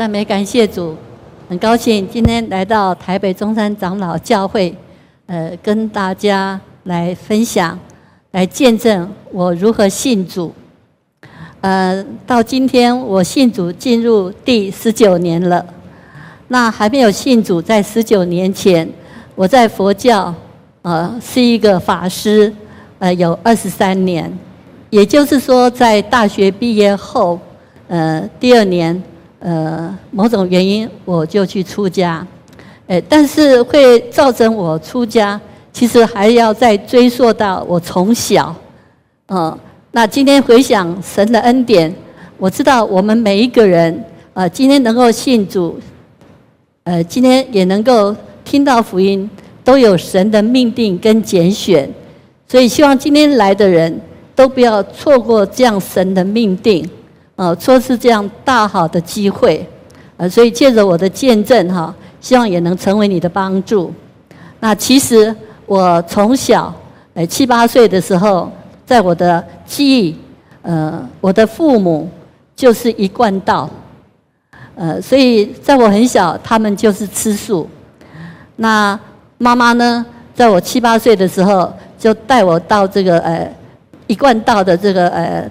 [0.00, 0.96] 赞美感谢主，
[1.46, 4.74] 很高兴今天来到台北中山长老教会，
[5.26, 7.78] 呃，跟大家来分享，
[8.30, 10.54] 来见证我如何信主。
[11.60, 15.62] 呃，到今天我信主进入第十九年了。
[16.48, 18.90] 那还没有信主，在十九年前，
[19.34, 20.34] 我在佛教，
[20.80, 22.50] 呃，是一个法师，
[23.00, 24.32] 呃，有二十三年，
[24.88, 27.38] 也就是说，在大学毕业后，
[27.88, 29.02] 呃，第二年。
[29.40, 32.26] 呃，某种原因我就去出家，
[32.88, 35.40] 诶，但是会造成我出家，
[35.72, 38.54] 其实还要再追溯到我从小，
[39.28, 39.58] 嗯，
[39.92, 41.90] 那今天回想神的恩典，
[42.36, 44.04] 我知道我们每一个人，
[44.34, 45.80] 呃，今天能够信主，
[46.84, 49.28] 呃，今天也能够听到福音，
[49.64, 51.90] 都有神的命定跟拣选，
[52.46, 53.98] 所以希望今天来的人
[54.34, 56.86] 都不要错过这样神的命定。
[57.40, 59.66] 呃，说是这样大好的机会，
[60.18, 63.90] 呃，所以借着我的见证哈，希望也能成为你的帮助。
[64.58, 66.70] 那其实我从小，
[67.14, 68.52] 呃，七八岁的时候，
[68.84, 70.14] 在我的记忆，
[70.60, 72.10] 呃，我的父母
[72.54, 73.70] 就是一贯道，
[74.74, 77.66] 呃，所以在我很小，他们就是吃素。
[78.56, 79.00] 那
[79.38, 83.50] 妈妈呢，在我七八岁的时候，就带我到这个呃
[84.06, 85.50] 一贯道的这个呃。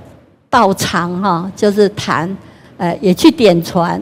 [0.50, 2.36] 道场哈，就是坛，
[2.78, 4.02] 呃，也去点传，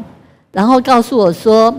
[0.51, 1.73] 然后告诉我说，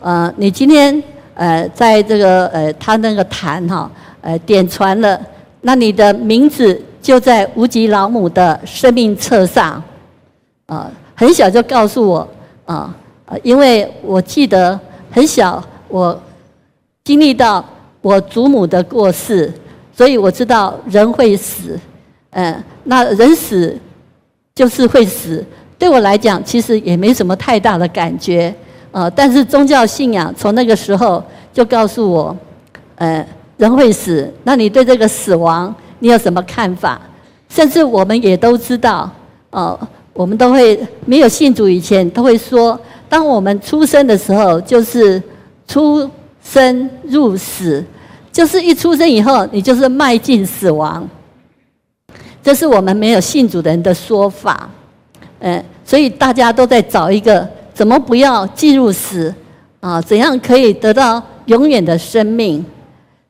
[0.00, 1.02] 呃，你今天
[1.34, 5.20] 呃，在这个呃，他那个坛哈，呃，点传了，
[5.62, 9.82] 那你的名字就在无极老母的生命册上，
[10.66, 12.28] 啊，很小就告诉我，
[12.64, 12.94] 啊，
[13.42, 14.78] 因为我记得
[15.10, 16.16] 很小，我
[17.02, 17.64] 经历到
[18.00, 19.52] 我祖母的过世，
[19.92, 21.76] 所以我知道人会死，
[22.30, 23.76] 嗯，那人死。
[24.62, 25.44] 就是会死，
[25.76, 28.54] 对我来讲其实也没什么太大的感觉，
[28.92, 31.20] 呃，但是宗教信仰从那个时候
[31.52, 32.36] 就告诉我，
[32.94, 37.00] 呃，人会死，那你对这个死亡你有什么看法？
[37.48, 39.10] 甚至我们也都知道，
[39.50, 39.76] 呃，
[40.12, 45.20] 我们都会没有信主以前都会说，当我们出生的时候就是
[45.66, 46.08] 出
[46.40, 47.84] 生入死，
[48.30, 51.04] 就是一出生以后你就是迈进死亡。
[52.42, 54.68] 这是我们没有信主的人的说法，
[55.38, 59.32] 嗯，所以大家都在找一个怎么不要进入死
[59.78, 60.02] 啊？
[60.02, 62.64] 怎样可以得到永远的生命？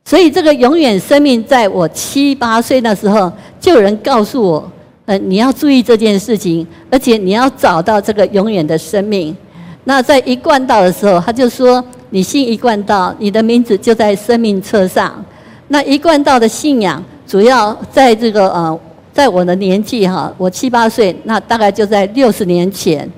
[0.04, 3.30] 所以这个永远生命，在我七八岁那时候，
[3.60, 4.72] 就有人告诉我，
[5.04, 9.36] 呃，你要注意这件事情，而且你要找到这个永远的生命。
[9.84, 15.22] 那在一贯道的时候，他就说，你信一贯道，你的名字就在生命册上。
[15.68, 18.80] 那一贯道的信仰，主要在这个呃。
[19.12, 23.08] 在我的年纪哈，我七八岁，那大概就在六十年前。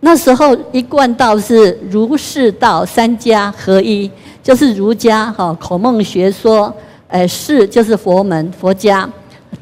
[0.00, 4.10] 那时候一贯道是儒释道三家合一，
[4.42, 6.72] 就是儒家哈孔孟学说，
[7.08, 9.08] 诶释就是佛门佛家，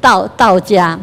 [0.01, 0.99] 道道家。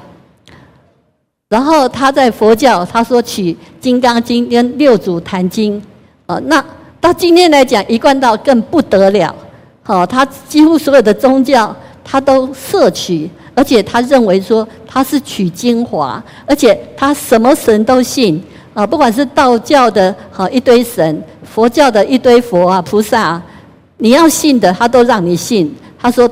[1.49, 5.81] 然后他在佛教，他说取《金刚经》跟《六祖坛经》，
[6.27, 6.63] 呃，那
[7.01, 9.35] 到今天来讲，一贯道更不得了，
[9.83, 11.75] 好，他几乎所有的宗教
[12.05, 13.31] 他都摄取。
[13.57, 18.39] 而且他认为说他是取精华，而且他什么神都信
[18.75, 23.43] 啊，不管是道教的哈一堆神，佛教的一堆佛啊菩萨啊，
[23.97, 25.75] 你要信的他都让你信。
[25.99, 26.31] 他说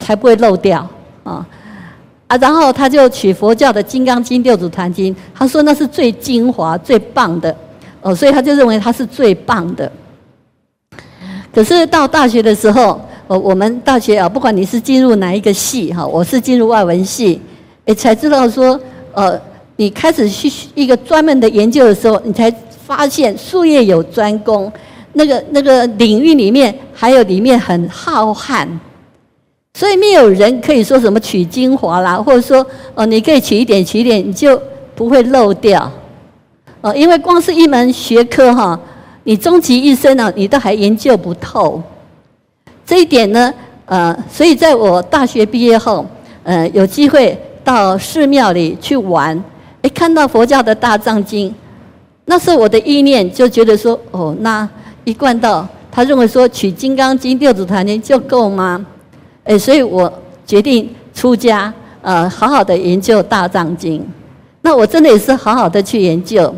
[0.00, 0.86] 才不会漏掉
[1.24, 1.44] 啊
[2.28, 2.36] 啊！
[2.36, 7.56] 然后他就取佛教的《金刚经》《六祖坛经》，他说那是最精华、最棒的
[8.02, 9.90] 哦，所以他就认为他是最棒的。
[11.50, 13.00] 可是到大学的时候。
[13.30, 17.40] 呃，我们大学啊，不管你是进入哪一个系哈，我是进入外文系，
[17.84, 18.76] 诶，才知道说，
[19.12, 19.40] 呃，
[19.76, 22.52] 你开始去一个专门的研究的时候，你才
[22.84, 24.72] 发现术业有专攻，
[25.12, 28.66] 那个那个领域里面还有里面很浩瀚，
[29.74, 34.60] 所以没有人可以说什么取精华啦，或者说，哦，你可以取一点取一点，你就
[34.96, 35.88] 不会漏掉，
[36.80, 38.80] 哦，因为光是一门学科哈，
[39.22, 41.80] 你终其一生呢，你都还研究不透。
[42.90, 43.54] 这一点呢，
[43.86, 46.04] 呃，所以在我大学毕业后，
[46.42, 49.40] 呃，有机会到寺庙里去玩，
[49.82, 51.54] 诶，看到佛教的大藏经，
[52.24, 54.68] 那时候我的意念就觉得说，哦，那
[55.04, 58.84] 一贯道，他认为说取《金刚经》《六祖坛经》就够吗？
[59.44, 60.12] 诶，所以我
[60.44, 61.72] 决定出家，
[62.02, 64.04] 呃，好好的研究大藏经。
[64.62, 66.52] 那我真的也是好好的去研究，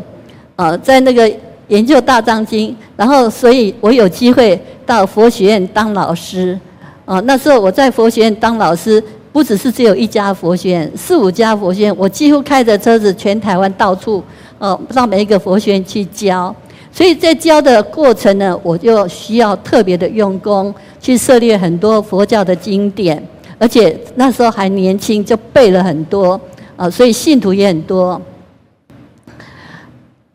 [0.55, 1.31] 呃，在那个。
[1.69, 6.59] 研究大藏经，然后所以我有机会到佛学院当老师，
[7.05, 9.01] 啊，那时候我在佛学院当老师，
[9.31, 14.23] 不只是只有一家佛学院，四五家佛学院，我几乎开着车子全台湾到处，
[14.59, 16.53] 呃，到每一个佛学院去教。
[16.91, 20.71] 所以在教的过程呢，我就需要特别的用功，
[21.01, 23.25] 去涉猎很多佛教的经典，
[23.57, 26.39] 而且那时候还年轻，就背了很多，
[26.75, 28.21] 啊，所以信徒也很多。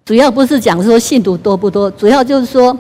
[0.09, 2.75] 主要不是讲说信徒多不多，主要就是说，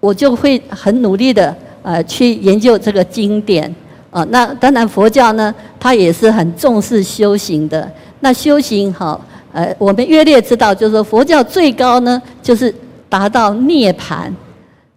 [0.00, 3.74] 我就会很努力的呃去研究这个经典，
[4.10, 7.90] 啊，那当然佛教呢，它也是很重视修行的。
[8.20, 9.18] 那修行好，
[9.50, 12.74] 呃，我们约略知道，就是说佛教最高呢，就是。
[13.10, 14.30] 达到涅槃，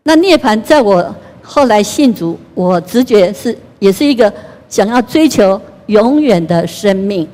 [0.04, 4.30] 那涅槃在我后来信主，我直觉是也是一个
[4.68, 7.26] 想要追求永远的生命，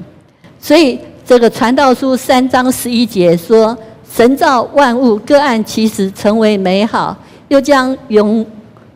[0.60, 3.76] 所以这个传道书三章十一节说
[4.18, 7.16] ：“神造万物，各按其时成为美好，
[7.50, 8.44] 又将永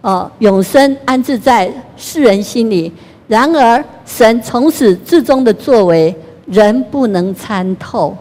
[0.02, 2.92] 呃永生安置在世人心里。
[3.28, 6.16] 然而，神从始至终的作为，
[6.48, 8.18] 人不能参透。”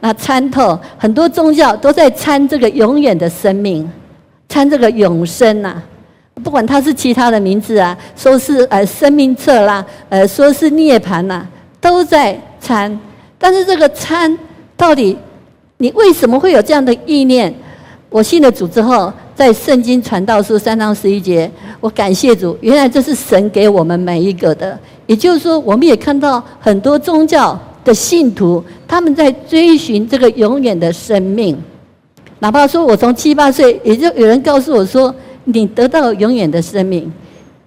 [0.00, 3.86] 那参透很多宗教都在参这个永远的生命，
[4.48, 5.82] 参这个永生呐、
[6.42, 11.46] 不管它是其他的名字啊，说是呃生命册啦，呃说是涅槃呐，
[11.78, 12.98] 都在参。
[13.36, 14.38] 但是这个参
[14.78, 15.18] 到底，
[15.80, 17.52] 你为什么会有这样的意念？
[18.10, 21.50] 我信了主之后，在圣经传道书三章十一节，
[21.80, 24.78] 我感谢主，原来这是神给我们每一个的。
[25.06, 27.58] 也就是说，我们也看到很多宗教。
[27.82, 31.56] 的信徒，他们在追寻这个永远的生命。
[32.40, 35.12] 哪怕说我从七八岁，也就有人告诉我说，
[35.44, 37.10] 你得到永远的生命。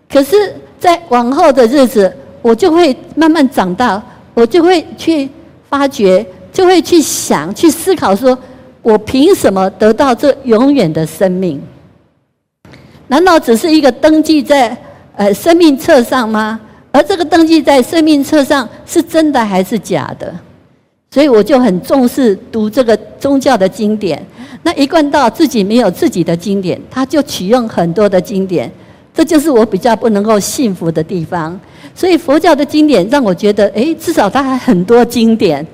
[0.08, 4.00] 可是，在往后的日子，我就会慢慢长大，
[4.36, 5.28] 我就会去
[5.68, 6.24] 发觉，
[6.54, 8.38] 就会去想，去思考，说
[8.84, 11.60] 我凭什么得到这永远的生命？
[13.08, 14.78] 难道只是一个登记在
[15.16, 16.60] 呃生命册上吗？
[16.92, 20.32] 而这个登记在生命册上是真的还是假的？
[21.10, 24.24] 所以我就很重视读这个宗教的经典。
[24.62, 28.72] 那一贯道自己没有自己的经典，他就取用很多的经典，
[29.14, 31.60] 这就是我比较不能够信服的地方。
[31.96, 35.66] 所以佛教的经典让我觉得，诶，至少它还很多经典。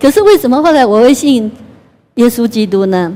[0.00, 1.50] 可是为什么后来我会信
[2.14, 3.12] 耶稣基督呢？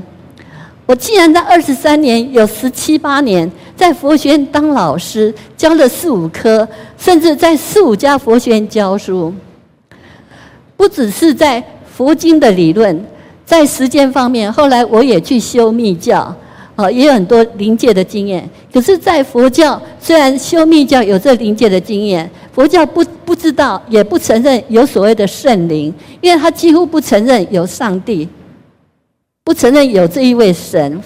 [0.85, 6.65] 我既然在二十三年有十七八年在佛学院当老师，教了四五科，
[6.97, 9.33] 甚至在四五家佛学院教书，
[10.77, 11.61] 不只是在
[11.93, 13.05] 佛经的理论，
[13.45, 16.33] 在实践方面，后来我也去修密教，
[16.77, 18.49] 啊，也有很多灵界的经验。
[18.71, 28.29] 可是，在佛教，虽然修密教有这灵界的经验，佛教不不知道，也不承认有所谓的圣灵，因为他几乎不承认有上帝。
[29.43, 31.01] 不承认有这一位神，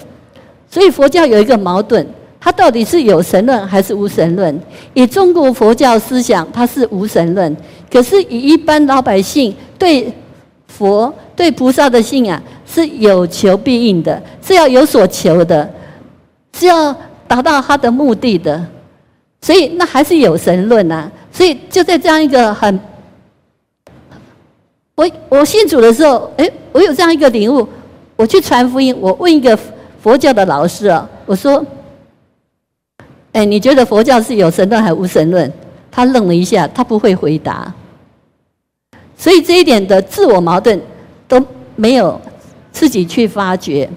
[0.68, 2.04] 所以佛教有一个矛盾：
[2.40, 4.60] 它到底是有神论还是无神论？
[4.94, 7.54] 以中国佛教思想，它是无神论；
[7.88, 10.12] 可是以一般老百姓对
[10.66, 12.42] 佛、对菩萨的信仰
[12.72, 15.68] 是有求必应的，是要有所求的，
[16.54, 16.94] 是要
[17.28, 18.64] 达到他的目的的。
[19.42, 21.10] 所以那还是有神论啊！
[21.32, 22.78] 所以就在这样一个很……
[24.94, 27.68] 我我信主的时候，诶，我有这样一个领悟。
[28.14, 29.58] 我去传福音，我问一个
[30.00, 31.64] 佛教的老师啊，我说
[33.32, 35.52] ：“哎，你觉得佛教是有神论还是无神论？”
[35.90, 37.72] 他愣了一下，他不会回答。
[39.16, 40.80] 所以这一点的自我矛盾
[41.26, 41.44] 都
[41.74, 42.20] 没有
[42.72, 43.88] 自己去发掘。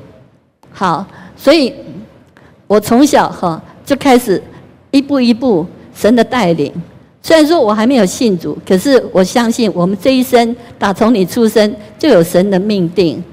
[0.72, 1.06] 好，
[1.36, 1.74] 所以
[2.68, 4.42] 我从小哈就开始
[4.92, 5.66] 一步一步
[5.96, 6.72] 神的带领。
[7.24, 13.24] 虽然说我还没有信主，可是我相信我们这一生打从你出生就有神的命定。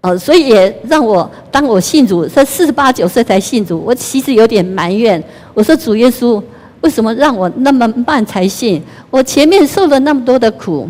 [0.00, 5.22] 哦，所以也让我当我信主，在四十八九岁才信主，我其实有点埋怨。
[5.52, 6.40] 我说主耶稣，
[6.80, 8.80] 为什么让我那么慢才信？
[9.10, 10.88] 我前面受了那么多的苦，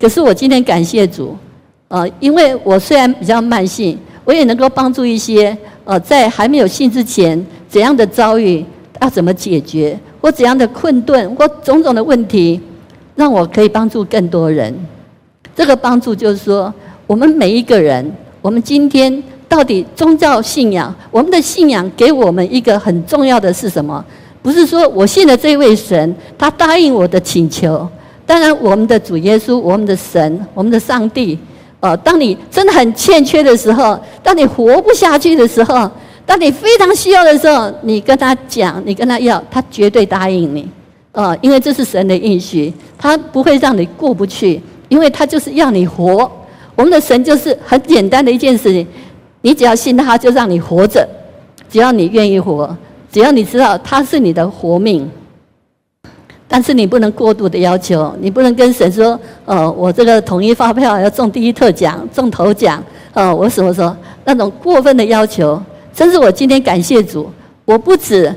[0.00, 1.36] 可是我今天感谢主，
[1.92, 8.64] 呃，因为我虽然比较慢信，我也能够帮助一些呃，在还没有信之前怎样的遭遇
[9.02, 12.58] 要怎么解决，或怎样的困顿或种种的问题，
[13.14, 14.74] 让我可以帮助更多人。
[15.54, 16.72] 这个帮助就是说。
[17.08, 24.02] 我们每一个人，我们今天到底宗教信仰，我们的信仰给我们一个很重要的是什么？
[24.40, 27.86] 不是说我信了这位神，他答应我的请求。
[28.24, 31.38] 当然，我们的主耶稣，我们的神，我们的上帝，
[31.82, 35.90] 哦，当你真的很欠缺的时候，当你活不下去的时候，
[36.24, 40.68] 当你非常需要的时候，你跟他讲，你跟他要，他绝对答应你。
[41.10, 46.30] 哦，因为这是神的应许，他不会让你过不去，因为他就是要你活。
[46.76, 48.86] 我们的神就是很简单的一件事情，
[49.40, 51.06] 你只要信他，就让你活着。
[51.68, 52.74] 只要你愿意活，
[53.10, 55.10] 只要你知道他是你的活命。
[56.54, 65.58] 但是你不能过度的要求，你不能跟神说：“呃，我这个统一发票要中第一特奖、中头奖。”呃，我什么说那种过分的要求？
[65.94, 67.30] 甚至我今天感谢主，
[67.64, 68.30] 我不止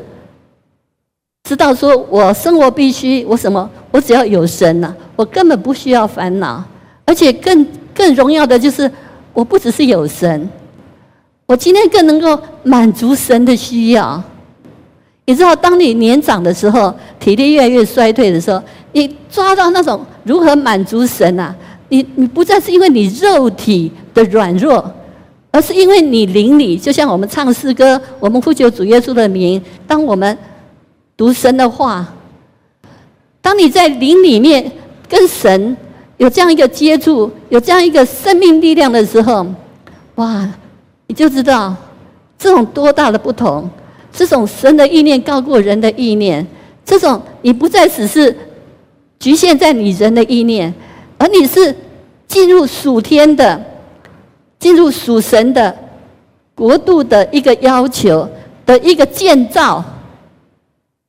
[1.44, 6.64] 知道说我生活必须，我什么，我只要有神呐、啊，我根本不需要烦恼。
[7.04, 8.90] 而且更更荣耀的就是，
[9.34, 10.50] 我不只是有神，
[11.48, 14.24] 我今天更能够满足神的需要。
[15.28, 21.54] 你知道，当你年长的时候，体力越来越衰退的时候，你抓到那种如何满足神啊？
[21.90, 24.92] 你你不再是因为你肉体的软弱，
[25.52, 30.38] 而是因为你灵里，就像我们唱诗歌，我们呼求主耶稣的名，当我们
[31.18, 32.06] 读神的话，
[33.42, 34.72] 当你在灵里面
[35.10, 35.76] 跟神
[36.18, 39.46] 有这样一个接触，有这样一个生命力量的时候，
[40.16, 40.48] 哇，
[41.08, 41.76] 你就知道
[42.38, 43.68] 这种多大的不同。
[44.16, 46.46] 这种神的意念高过人的意念，
[46.86, 48.34] 这种你不再只是
[49.20, 50.74] 局限在你人的意念，
[51.18, 51.76] 而你是
[52.26, 53.62] 进入属天的、
[54.58, 55.76] 进入属神的
[56.56, 58.28] 国度的一个要求
[58.66, 59.84] 的一个建造。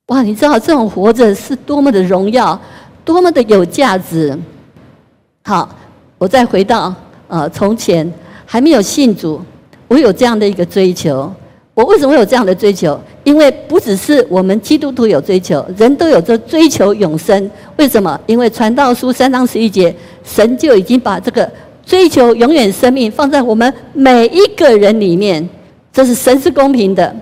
[0.06, 2.60] 哇，你知道这种活着是多么的荣耀，
[3.04, 4.36] 多么的有价值。
[5.44, 5.68] 好，
[6.18, 6.92] 我再回到
[7.28, 8.12] 呃从前
[8.44, 9.40] 还没有信主，
[9.86, 11.32] 我有这样的一个追求。
[11.76, 12.99] 我为什么有这样的追求？
[13.23, 17.50] 因为不只是我们基督徒有追求，人都有着追求永生。
[17.76, 18.18] 为什么？
[18.25, 21.47] 因为传道书三章十一节，神就已经把这个
[21.85, 25.47] 追求永远生命放在我们每一个人里面。
[25.92, 27.14] 这是神是公平的。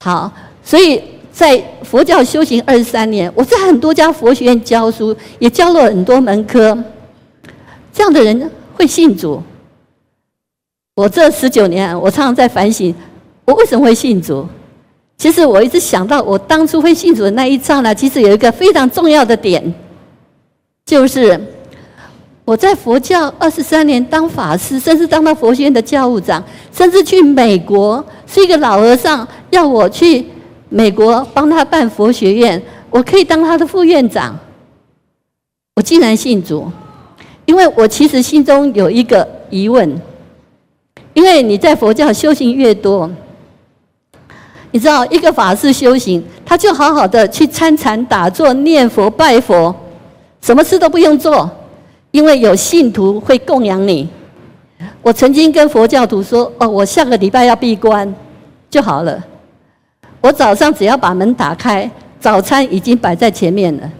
[0.00, 0.32] 好，
[0.64, 6.76] 所以在佛教修行二十三年，我在很多家佛学院教书，也教了很多门科。
[7.92, 9.40] 这样的人会信主。
[10.96, 12.92] 我这十九年，我常常在反省。
[13.44, 14.46] 我为什么会信主？
[15.16, 19.74] 其实我一直想到，我当初会信主的那一刹那，其实有一个非常重要的点，
[20.86, 21.38] 就是
[22.46, 26.42] 我在佛教二十三年当法师，甚至当到佛学院的教务长，
[26.72, 30.24] 甚至去美国，是一个老和尚要我去
[30.70, 34.38] 美国帮他办佛学院，我可以当他的副院长。
[35.76, 36.66] 我竟然信主，
[37.44, 40.00] 因为我其实心中有一个疑问，
[41.12, 43.10] 因为你在佛教修行越多。
[44.72, 49.74] 你知道，一个法师修行，他就好好的去参禅、打坐、念佛、拜佛，
[50.40, 51.50] 什么事都不用做，
[52.12, 54.08] 因为有信徒会供养你。
[55.02, 58.14] 我曾经跟佛教徒说：“哦，我下个礼拜要闭关，
[58.70, 59.22] 就好了。
[60.20, 63.90] 我早上只要把门打开，早餐已经摆在前面了。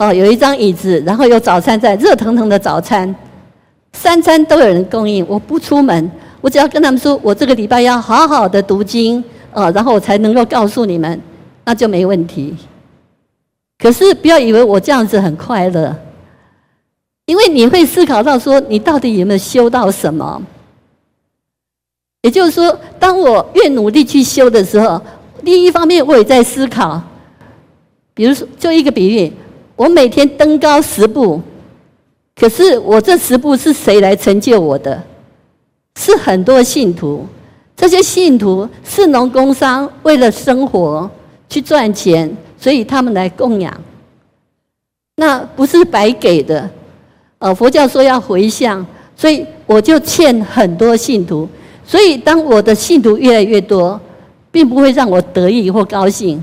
[0.00, 3.12] 哦，有一张椅子，然后有早餐在，热腾腾的早餐，
[3.94, 5.24] 三餐都有人供应。
[5.26, 6.10] 我不出门，
[6.42, 11.20] 我只要跟他们说，我这个礼拜要好好的读经。”哦，然后我才能够告诉你们，
[11.64, 12.56] 那就没问题。
[13.78, 15.94] 可是不要以为我这样子很快乐，
[17.26, 20.42] 因为你会思考到说，你到底有没有修到什么？
[22.22, 25.00] 也就是说，当我越努力去修的时候，
[25.42, 27.00] 另一方面我也在思考。
[28.12, 29.32] 比如说，就一个比喻，
[29.76, 31.40] 我每天登高十步，
[32.34, 35.00] 可是我这十步是谁来成就我的？
[35.96, 37.24] 是很多信徒。
[37.78, 41.08] 这些信徒是农工商，为了生活
[41.48, 43.72] 去赚钱，所以他们来供养。
[45.14, 46.68] 那不是白给的，
[47.38, 51.48] 呃，佛教说要回向，所以我就欠很多信徒。
[51.86, 53.98] 所以当我的信徒越来越多，
[54.50, 56.42] 并不会让我得意或高兴，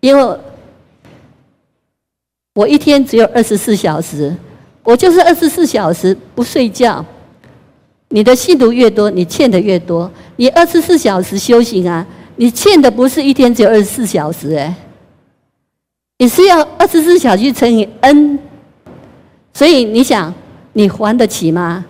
[0.00, 0.38] 因为
[2.54, 4.36] 我一天只有二十四小时，
[4.82, 7.02] 我就是二十四小时不睡觉。
[8.16, 10.10] 你的信徒越多，你欠的越多。
[10.36, 12.06] 你二十四小时修行啊，
[12.36, 14.74] 你欠的不是一天只有二十四小时哎，
[16.16, 18.38] 你是要二十四小时乘以 n，
[19.52, 20.32] 所以你想，
[20.72, 21.84] 你还得起吗？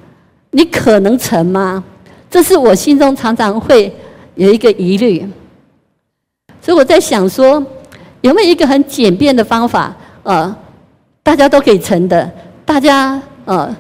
[0.51, 1.85] 你可能成吗？
[2.29, 3.95] 这是我心中常常会
[4.35, 5.25] 有一个疑虑。
[6.61, 7.65] 所以我在想说，
[8.23, 10.57] 有没有一个很简便的方法，呃，
[11.23, 12.29] 大家都可以成的，
[12.65, 13.73] 大家呃，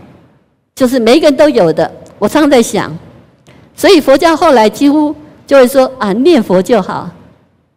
[0.76, 1.90] 就是每一个人都有的。
[2.18, 2.96] 我常常在想，
[3.74, 5.14] 所以佛教后来几乎
[5.46, 7.10] 就会说啊，念佛就好。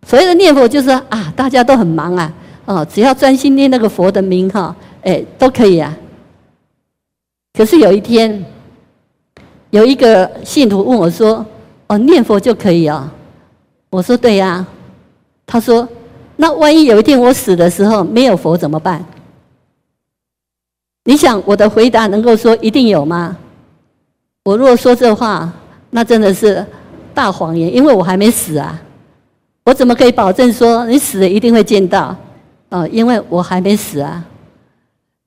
[0.07, 2.33] 所谓的念佛，就是啊，大家都很忙啊，
[2.65, 5.95] 哦，只要专心念那个佛的名哈，哎，都可以啊。
[7.53, 8.43] 可是有一天，
[9.71, 11.45] 有一个信徒问我说
[11.87, 13.11] ：“哦，念佛就可以啊？”
[13.91, 14.65] 我说：“对呀。”
[15.45, 15.87] 他说
[16.37, 19.03] ：“那万一有一天我死的时候没有佛怎么办？”
[21.03, 23.35] 你想我的回答能够说一定有吗？
[24.49, 25.47] 我如果说这话，
[25.91, 26.65] 那真的是
[27.13, 28.81] 大谎言，因为我还没死啊！
[29.63, 32.17] 我怎么可以保证说你死了一定会见到？
[32.69, 34.25] 呃，因为我还没死啊，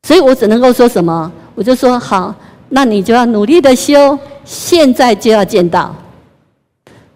[0.08, 2.34] 所以我只能够说什么，我就说好，
[2.70, 5.94] 那你就要努力的修，现在就要见到，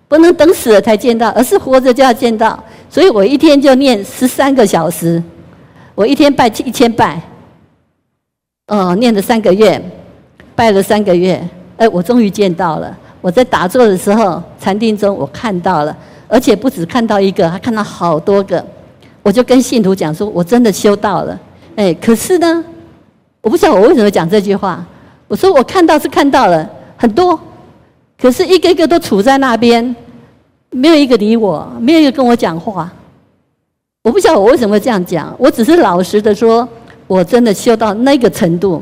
[0.07, 2.63] 不能等死了才见到，而是活着就要见到。
[2.89, 5.21] 所以我一天就念十三个小时，
[5.97, 7.21] 我一天拜一千拜，
[8.69, 9.83] 哦，念了三个月，
[10.55, 11.43] 拜了三个月，
[11.77, 12.97] 哎，我终于见到了。
[13.21, 15.97] 我在打坐的时候，禅定中我看到了，
[16.29, 18.65] 而且不止看到一个，还看到好多个。
[19.23, 21.39] 我就跟信徒讲说，我真的修到了。
[21.75, 22.65] 哎，可是呢，
[23.41, 24.85] 我不晓得我为什么讲这句话。
[25.29, 27.39] 我说我看到是看到了很多，
[28.17, 29.95] 可是一个个都杵在那边，
[30.71, 32.93] 没有一个理我，没有一个跟我讲话。
[34.03, 36.67] 我不晓得我为什么这样讲，我只是老实的说，
[37.09, 38.81] 我真的修到那个程度。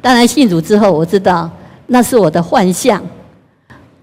[0.00, 1.50] 当然信主之后，我知道。
[1.90, 3.02] 那是我的幻象，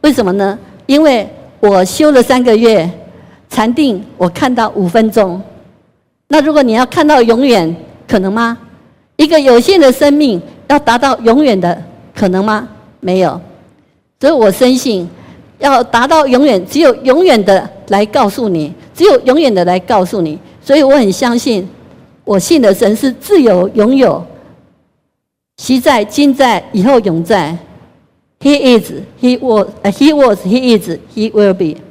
[0.02, 0.58] 为什么呢？
[0.88, 2.90] 因为我修了三个月
[3.48, 5.40] 禅定，我看到五分钟。
[6.28, 7.76] 那如果你要看到永远，
[8.08, 8.58] 可能吗？
[9.18, 11.80] 一个有限的生命要达到永远的
[12.16, 12.68] 可能吗？
[13.00, 13.40] 没有。
[14.20, 15.08] 所以我深信，
[15.60, 20.40] 要达到永远，只有永远的来告诉你，只有永远的来告诉你。
[20.60, 21.70] 所以我很相信，
[22.24, 24.26] 我信的神是自有永有，
[25.58, 27.58] 昔在、今在、以后永在。
[28.40, 31.82] He is, he was, he was, he is, he will be。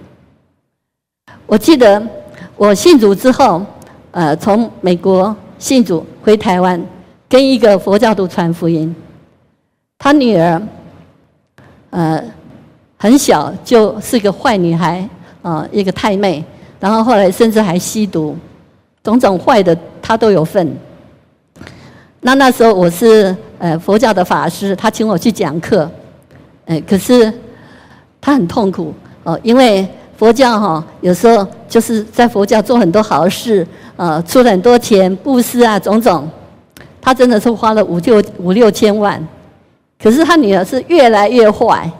[1.47, 2.01] 我记得
[2.57, 3.65] 我信主之后，
[4.13, 6.81] 呃，从美国信主回台湾，
[7.29, 8.95] 跟一个佛教徒传福音。
[9.99, 10.63] 他女儿，
[11.91, 12.23] 呃，
[12.99, 14.99] 很小就是个坏女孩，
[15.43, 16.45] 啊、呃，一个太妹，
[16.79, 18.37] 然后后来甚至还吸毒，
[19.03, 20.77] 种种坏的她都有份。
[22.21, 25.91] 那那时候我是呃佛教的法师，他请我去讲课。
[26.67, 27.33] 哎，可是
[28.21, 28.93] 他很痛苦
[29.23, 33.67] 哦，因为佛教哈，有时候就是在佛教做很多好事，
[33.97, 36.29] 呃，出了很多钱布施啊，种种，
[37.01, 39.27] 他真的是花了五六五六千万。
[39.99, 41.91] 可是他女儿是越来越坏，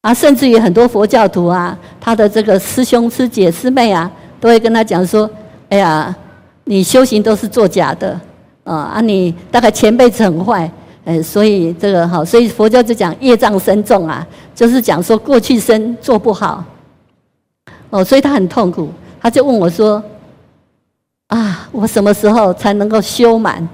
[0.00, 5.30] 啊，甚至于很多佛教徒啊，他的这个师兄师姐师妹啊，都会跟他讲说
[5.70, 6.12] ：“哎呀，
[6.64, 8.20] 你修行都是作假的，
[8.64, 10.70] 啊啊，你大概前辈子很坏。”
[11.06, 16.62] 哎，所以这个哈，所以佛教就讲业障深重啊，就是讲说过去生做不好，
[17.88, 20.00] 哦，所以他很痛苦，他就问我说
[21.28, 23.66] ：“啊，我什么时候才能够修满？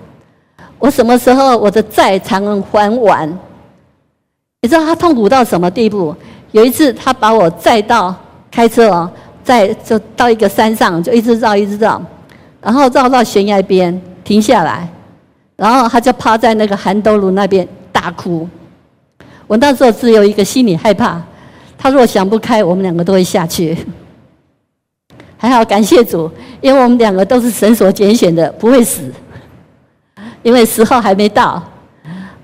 [0.78, 3.28] 我什么时候我的债才能还完？”
[4.62, 6.14] 你知道他痛苦到什么地步？
[6.52, 8.14] 有一次他把我载到
[8.52, 9.10] 开车哦，
[9.42, 12.00] 载就到一个山上，就一直绕一直绕，
[12.62, 14.86] 然后绕到悬崖边停下来。
[15.56, 18.46] 然后他就趴在那个涵兜路那边大哭。
[19.46, 21.22] 我那时候只有一个心里害怕，
[21.78, 23.74] 他若想不开，我们两个都会下去。
[25.38, 29.10] 还好感谢主，因为我们两个都是神所拣选的，不会死。
[30.42, 31.62] 因为时候还没到，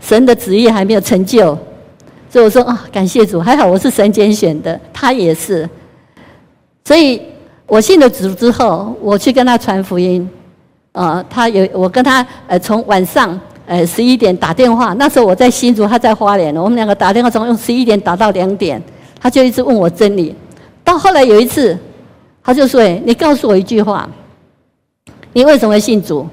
[0.00, 1.58] 神的旨意还没有成就，
[2.30, 5.68] 所以我说啊，感谢主，还好我是神拣选的，他也是。
[6.84, 7.20] 所以
[7.66, 10.28] 我信了主之后，我去跟他传福音。
[10.92, 18.82] 呃，他有我跟他呃，从晚上呃十一点打电话，那时候我在新竹，他在花莲，我们两个打电话从用十一点打到两点，
[19.18, 20.34] 他就一直问我真理。
[20.84, 21.78] 到后来有一次，
[22.44, 24.06] 他就说：“哎，你告诉我一句话，
[25.32, 26.28] 你为什么会信主？”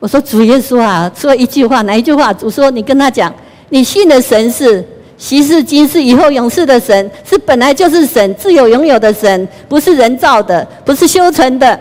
[0.00, 3.32] 我说：“主耶稣啊，说一句话，哪一句话？”主说：“你跟他讲，
[3.68, 4.84] 你信的神是
[5.16, 11.78] 昔世今世以后永世的神，是本来就是神，自有永有的神，不是人造的，不是修成的。”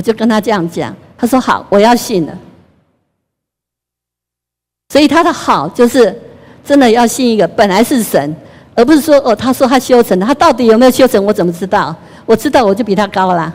[0.00, 2.32] 我就跟他这样讲，他说好，我要信了。
[4.88, 6.18] 所以他的好就是
[6.64, 8.34] 真的要信一个本来是神，
[8.74, 11.22] 而不是说哦，他说他修成了，他到底有没有修成？
[11.22, 11.94] 我怎么知道？
[12.24, 13.54] 我知道我就比他高啦。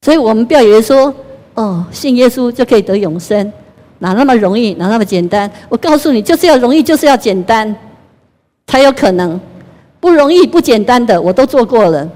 [0.00, 1.14] 所以我们不要以为说
[1.52, 3.52] 哦，信耶稣就可以得永生，
[3.98, 5.50] 哪那么容易，哪那么简单？
[5.68, 7.76] 我告诉你，就是要容易，就是要简单，
[8.66, 9.38] 才有可能。
[10.00, 12.08] 不容易、不简单的，我都做过了，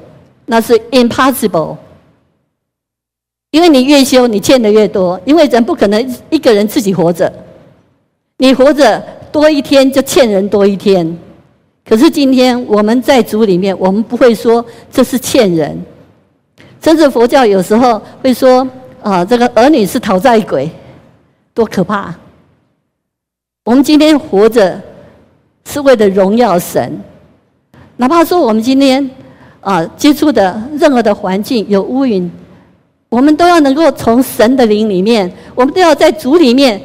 [0.46, 1.76] 那是 impossible。
[3.50, 5.18] 因为你越修，你欠的越多。
[5.24, 7.32] 因为人不可能一个人自己活着，
[8.38, 11.16] 你活着多一天就欠人多一天。
[11.88, 15.80] 可是今天我们在主里面，我们不会说这是欠人。
[16.82, 18.66] 甚至佛教有时候会说
[19.02, 20.70] 啊，这个儿女是讨债鬼，
[21.54, 22.14] 多可怕！
[23.64, 24.80] 我们今天活着
[25.64, 27.00] 是为了荣耀神，
[27.96, 29.10] 哪怕说我们今天
[29.60, 32.30] 啊接触的任何的环境有乌云。
[33.08, 36.80] 我们都要能够从神的灵里面，我们都要在主里面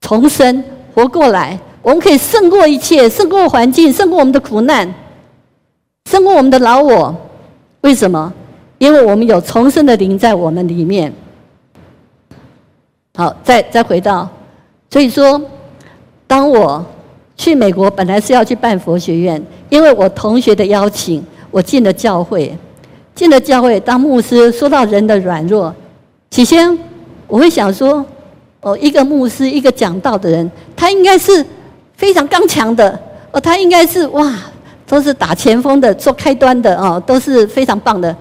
[0.00, 0.62] 重生
[0.94, 1.58] 活过来。
[1.82, 4.92] 我们可以胜过一切，胜过环境，胜过我们的苦难，
[6.10, 7.14] 胜过我们的老我。
[7.80, 8.32] 为什么？
[8.78, 11.12] 因为我们有重生的灵在我们里面。
[13.16, 14.28] 好，再再回到，
[14.90, 15.40] 所以说，
[16.26, 16.84] 当我
[17.36, 22.56] 去美国，本来是要去办佛学院，因为我同学的邀请，我进了教会。
[23.18, 25.74] 进了教会当牧师，说到人的软弱，
[26.30, 26.78] 起先
[27.26, 28.06] 我会想说，
[28.60, 31.44] 哦，一个牧师，一个讲道的人，他应该是
[31.96, 32.96] 非常刚强的，
[33.32, 34.32] 哦，他应该是哇，
[34.86, 38.16] 都是打前锋的，做开端的哦，都是非常棒的。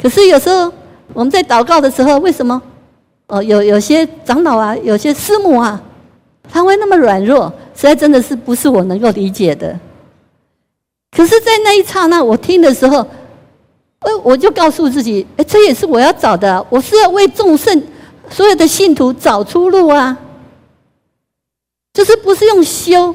[0.00, 0.72] 可是有时候
[1.12, 2.62] 我们在祷告的时候，为什么
[3.26, 5.78] 哦，有有些长老啊，有些师母啊，
[6.50, 9.78] 他会那么软弱，实在真的是不是我能够理解的。
[11.14, 13.06] 可是，在那一刹那，我听的时候。
[14.22, 16.64] 我就告诉自己，哎，这也是我要找的。
[16.68, 17.82] 我是要为众圣
[18.30, 20.16] 所有的信徒找出路啊，
[21.92, 23.14] 就是不是用修，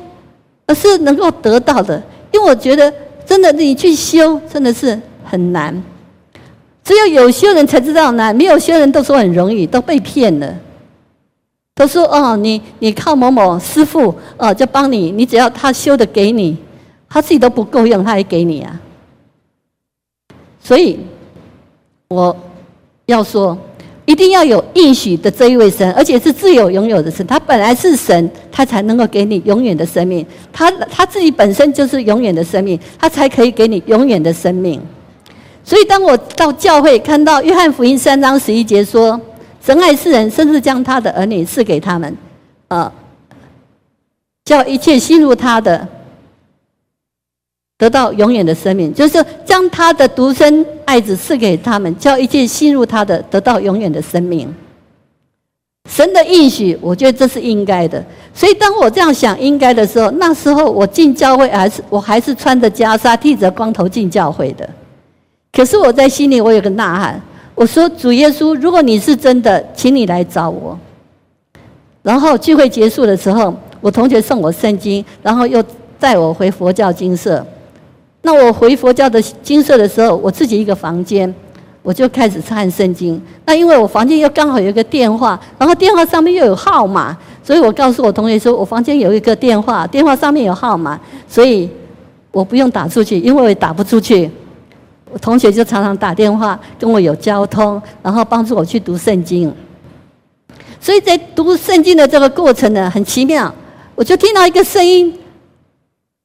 [0.65, 2.01] 而是能够得到的。
[2.31, 2.93] 因为我觉得，
[3.25, 5.83] 真的你去修，真的是很难。
[6.83, 10.55] 只有有修人才知道难，没有修人都说很容易，都被骗了。
[11.75, 16.57] 都说哦，你你靠某某师傅哦，就帮你，你只要他修的给你，
[17.07, 18.79] 他自己都不够用，他还给你啊。
[20.69, 20.99] 所以，
[22.09, 22.35] 我
[23.07, 23.57] 要说，
[24.05, 27.25] 一定要有应许的这一位神，而且是自有永有的神。
[27.25, 30.23] 他本来是神，他才能够给你永远的生命。
[30.53, 34.79] 他他自己本身就是永远的生命，他才可以给你永远的生命。
[35.63, 39.19] 所以，当我到教会看到约翰福音三章十一节说
[39.65, 42.15] ：“神爱世人，甚至将他的儿女赐给他们，
[42.67, 42.93] 啊，
[44.45, 45.87] 叫一切信入他的。”
[47.79, 54.53] 得到永远的生命，就是将他的独生爱子赐给他们，叫一切信入他的得到永远的生命。
[55.89, 58.03] 神的应许，我觉得这是应该的。
[58.33, 64.69] 所以当我这样想应该的时候，那时候我进教会还是我还是穿着袈裟、剃着光头进教会的。
[65.53, 67.21] 可是我在心里我有个呐喊，
[67.55, 70.77] 我说：“主耶稣，如果你是真的，请你来找我。”
[72.03, 75.63] 然后聚会结束的时候，我同学送我圣经，然后又
[75.97, 77.43] 带我回佛教精舍。
[78.21, 81.33] 那我回佛教的精舍的时候，我自己一个房间，
[81.81, 83.19] 我就开始看圣经。
[83.45, 91.69] 那因为我房间又刚好有一个电话，然后电话上面又有号码，所以我告诉我同学说，我房间有一个电话，电话上面有号码，所以
[92.31, 94.29] 我不用打出去，因为我也打不出去。
[95.11, 99.51] 我同学就常常打电话跟我有交通，然后帮助我去读圣经。
[100.81, 103.51] 所以在读圣经的这个过程呢，很奇妙，
[103.95, 105.17] 我就听到一个声音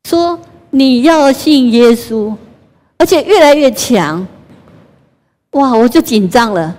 [0.09, 0.37] 说。
[0.77, 2.35] 你要信耶稣，
[2.99, 4.27] 而且越来越强。
[5.53, 5.73] 哇！
[5.73, 6.75] 我就紧张了。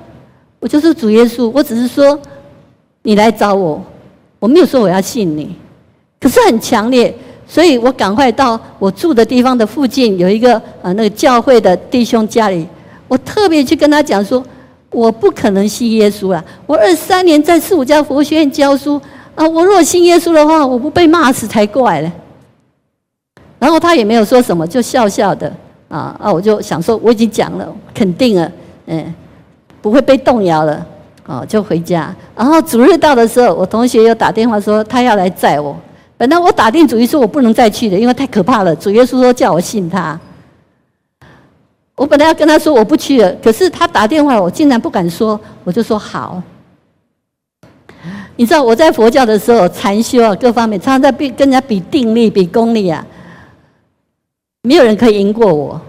[0.59, 2.19] 我就是主耶稣，我只是说
[3.03, 3.81] 你来找我，
[4.37, 5.55] 我没有说我要信你。
[6.19, 7.15] 可是很强烈，
[7.47, 12.67] 所以我赶快到我住的地方的附近有一个呃那个教会的弟兄家里，
[13.07, 14.45] 我特别去跟他讲说，
[14.91, 16.43] 我不可能信耶稣了。
[16.67, 19.01] 我二三年在四五家佛学院教书
[19.35, 22.11] 啊，我若信耶稣的话，我不被骂死才怪了。
[23.57, 25.51] 然后他也没有说什么，就笑笑的
[25.87, 26.31] 啊啊！
[26.31, 28.51] 我就想说，我已经讲了，肯定了，
[28.87, 29.13] 嗯，
[29.81, 30.85] 不会被动摇了，
[31.25, 32.13] 哦，就回家。
[32.35, 35.75] 然后主日到的时候，我同学又打电话说他要来载我。
[36.17, 38.75] 本来我打定主意说我不能再去的，因为太可怕了。
[38.75, 40.19] 主耶稣说叫我信他。
[41.95, 46.41] 我本来要跟他说我不去了，可是他打电话，我竟然不敢说，我就说好。
[48.35, 53.05] 你知道我在佛教的时候，禅修啊，各方面常常在比跟人家比定力、比功力啊。
[54.65, 55.79] 没有人可以赢过我，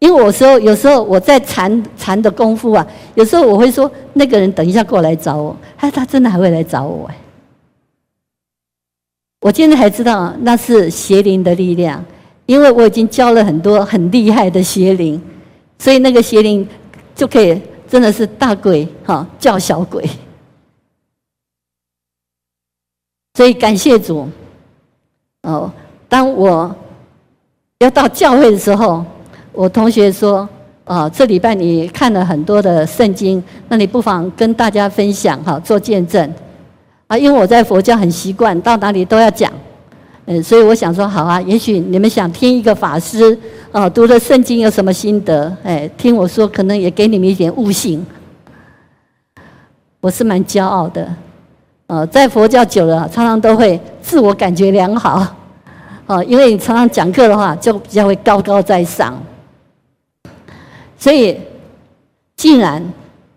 [0.00, 7.16] 因为我说有时候我在禅禅的功夫啊，有时候我会说那个人等一下过来找我，哎，他真的还会来找我哎。
[9.40, 12.04] 我今天才知道那是邪灵的力量，
[12.46, 15.22] 因为我已经教了很多很厉害的邪灵，
[15.78, 16.68] 所以那个邪灵
[17.14, 20.04] 就可以真的是大鬼哈叫小鬼，
[23.34, 24.28] 所以感谢主
[25.42, 25.72] 哦，
[26.08, 26.74] 当我。
[27.80, 29.02] 要到教会的时候，
[29.52, 30.46] 我同学说
[30.84, 36.30] ：“啊，这礼拜你看了很多的圣经，那你不妨跟大家分享哈，做见证。”
[37.08, 39.50] 啊，因为我在佛教很习惯，到哪里都要讲，
[40.26, 43.36] 嗯，所以我想说，好啊，也许你们想听一个法师
[43.72, 45.50] 啊读了圣经有什么心得？
[45.64, 48.04] 哎，听我说，可能也给你们一点悟性。
[50.02, 51.08] 我是蛮骄傲的，
[51.86, 55.26] 呃，在佛教久了，常常都会自我感觉良好。
[56.10, 59.16] 哦，因为你常常讲课的话，就比较会高高在上。
[60.98, 61.38] 所以，
[62.34, 62.82] 竟然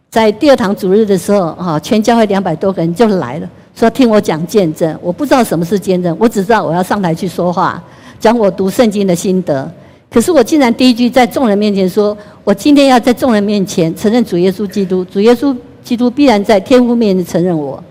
[0.09, 4.97] 在第二堂主日的时候，哈，全教会两百多个人就来了，说听我讲见证。
[5.03, 7.79] 我不知道什么是见证，我只知道我要上台去说话，
[8.19, 9.71] 讲我读圣经的心得。
[10.09, 17.83] 可是我竟然第一句在众人面前说，我今天要在众人面前承认主耶稣基督，主耶稣基督必然在天父面前承认我。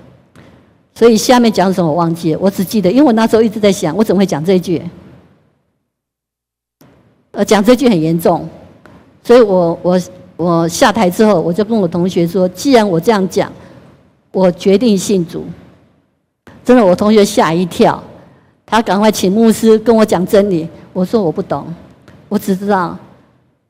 [0.95, 4.83] 所以下面讲什么我忘记了，我只记得，因为我那时候一直在想，我怎么会讲这一句？
[7.33, 8.47] 呃，讲这句很严重，
[9.25, 10.01] 所以我我
[10.37, 13.51] 我下台之后，我就跟我同学说，既然我这样讲，
[14.33, 15.45] 我决定信主。
[16.63, 18.03] 真的，我同学吓一跳，
[18.67, 20.69] 他赶快请牧师跟我讲真理。
[20.93, 21.75] 我说我不懂，
[22.29, 22.97] 我只知道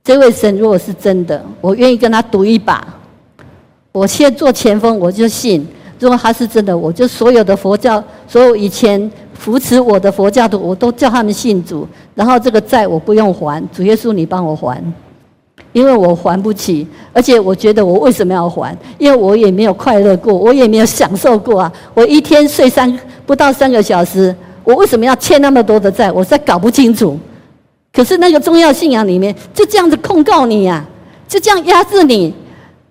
[0.03, 2.85] 这位神如果是真的，我愿意跟他赌一把。
[3.93, 5.65] 我先做前锋，我就信。
[6.03, 11.87] 如果他是真的，我就所有的佛教，所有以前扶持我的佛教徒，我都叫他们信主。
[12.17, 14.83] 然后这个债我不用还，主耶稣你帮我还，
[15.73, 16.85] 因为我还不起。
[17.13, 18.77] 而且我觉得我为什么要还？
[18.99, 21.73] 因为我也没有快乐过，我也没有享受过啊。
[21.95, 24.35] 我一天睡三不到三个小时，
[24.65, 26.11] 我为什么要欠那么多的债？
[26.11, 27.17] 我实在搞不清楚。
[27.93, 30.89] 可是那个宗教信仰里面就这样子控告你呀、啊，
[31.29, 32.35] 就这样压制你，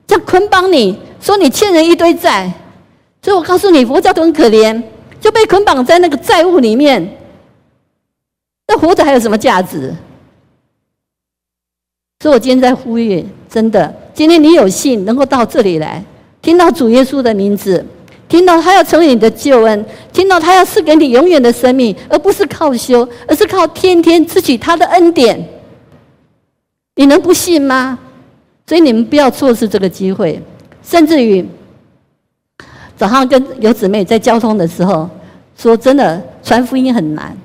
[0.07, 2.49] 这样捆绑你，说你欠人一堆债。
[3.23, 4.81] 所以我告诉你，佛教都很可怜，
[5.19, 7.17] 就被捆绑在那个债务里面。
[8.67, 9.93] 那活着还有什么价值？
[12.19, 16.03] 所以我今天在呼吁，真的，今天你有幸能够到这里来，
[16.41, 17.85] 听到主耶稣的名字，
[18.27, 25.47] 听到他要成为你的救恩，听到他要赐给你永远的生命，而不是靠修，而是靠天天支取他的恩典。
[26.95, 27.99] 你能不信吗？
[28.65, 30.41] 所以你们不要错失这个机会，
[30.81, 31.45] 甚至于。
[33.01, 35.09] 早上跟有姊妹在交通的时候
[35.57, 37.35] 说：“真的传福音很难，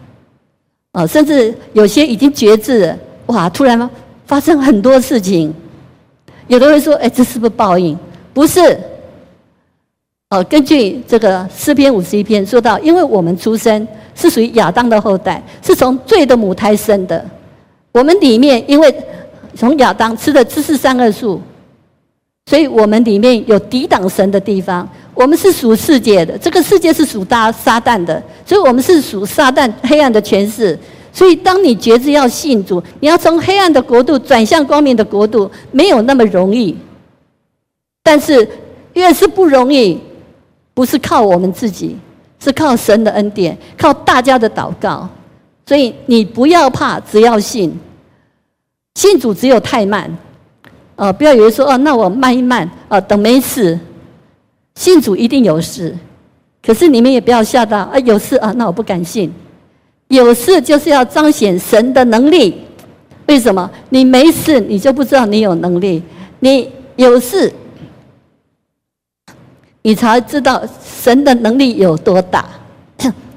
[0.92, 3.88] 啊，甚至有些已经绝志，哇，突然
[4.26, 5.54] 发生很多事情。
[6.48, 7.98] 有的会说：‘哎，这是不是报应？’
[8.34, 8.78] 不是。
[10.28, 17.24] 哦，根据这个诗篇五十一篇说到，因为我们出生是属于亚当的后代，是从罪的母胎生的。
[17.92, 18.94] 我们里面因为
[19.54, 21.40] 从亚当吃的知识三恶树，
[22.46, 30.78] 所以我们里面有抵挡神的地方。”我们是属世界的，这个世界是属大撒旦的，所以我们是属撒旦黑暗的权势。
[31.10, 36.76] 所以，当你决志要信主，你要从黑暗的国度转向光明的国度，没有那么容易。
[38.02, 38.46] 但是，
[38.92, 39.98] 越是不容易，
[40.74, 41.96] 不是靠我们自己，
[42.38, 45.08] 是靠神的恩典，靠大家的祷告。
[45.64, 47.74] 所以，你不要怕，只要信。
[48.96, 50.14] 信主只有太慢，
[50.96, 53.78] 哦，不要以为说哦，那我慢一慢，哦，等没事。
[54.74, 55.94] 信主一定有事，
[56.62, 57.98] 可是你们也不要吓到啊！
[58.00, 59.32] 有事啊，那我不敢信。
[60.08, 62.62] 有事就是要彰显神的能力。
[63.26, 63.70] 为什么？
[63.88, 66.02] 你没事，你就不知道你有能力；
[66.40, 67.52] 你有事，
[69.82, 72.44] 你才知道神的能力有多大。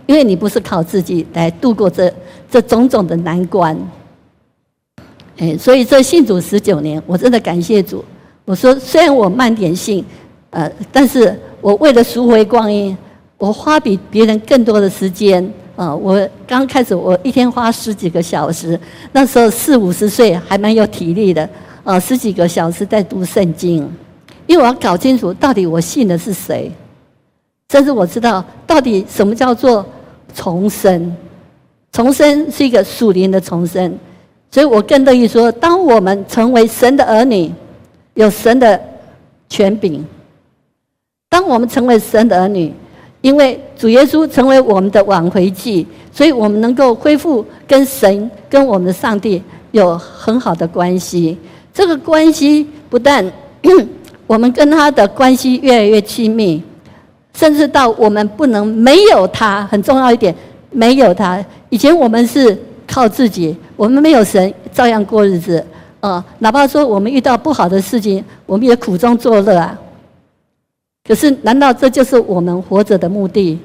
[0.06, 2.12] 因为你不是靠自己来度过这
[2.50, 3.78] 这种种的难关。
[5.40, 8.04] 哎，所以这信主十九年，我真的感谢主。
[8.46, 10.06] 我说，虽然我慢点信。
[10.52, 12.98] 呃，但是我为了赎回光阴，
[13.38, 15.48] 我花比别人更多的时间。
[15.76, 18.78] 啊、我刚开始我一天花十几个小时，
[19.12, 21.44] 那时候四五十岁还蛮有体力的。
[21.84, 23.78] 啊、呃，十几个小时在读圣经，
[24.48, 26.72] 因为我要搞清楚到底我信的是谁，
[27.72, 29.86] 甚至我知道到底什么叫做
[30.34, 31.16] 重生。
[31.92, 33.96] 重生是一个属灵的重生，
[34.52, 37.52] 所以我更乐意说，当我们成为神的儿女，
[38.16, 38.80] 有神的
[39.48, 40.06] 权柄。
[41.30, 42.74] 当我们成为神的儿女，
[43.22, 51.38] 因为主耶稣成为我们的挽回祭，所以我们能够恢复跟神、跟我们的上帝有很好的关系。
[51.72, 53.24] 这个关系不但
[54.26, 56.62] 我们跟他的关系越来越亲密，
[57.34, 59.64] 甚至到我们不能没有他。
[59.68, 60.34] 很重要一点，
[60.72, 61.44] 没有他。
[61.70, 62.58] 以前我们是
[62.92, 65.64] 靠自己，我们没有神，照样过日子。
[66.00, 69.78] 啊，哪怕说我们遇到不好的事情，我们也苦中作乐啊。
[71.08, 73.60] 可是，难道这就是我们活着的目的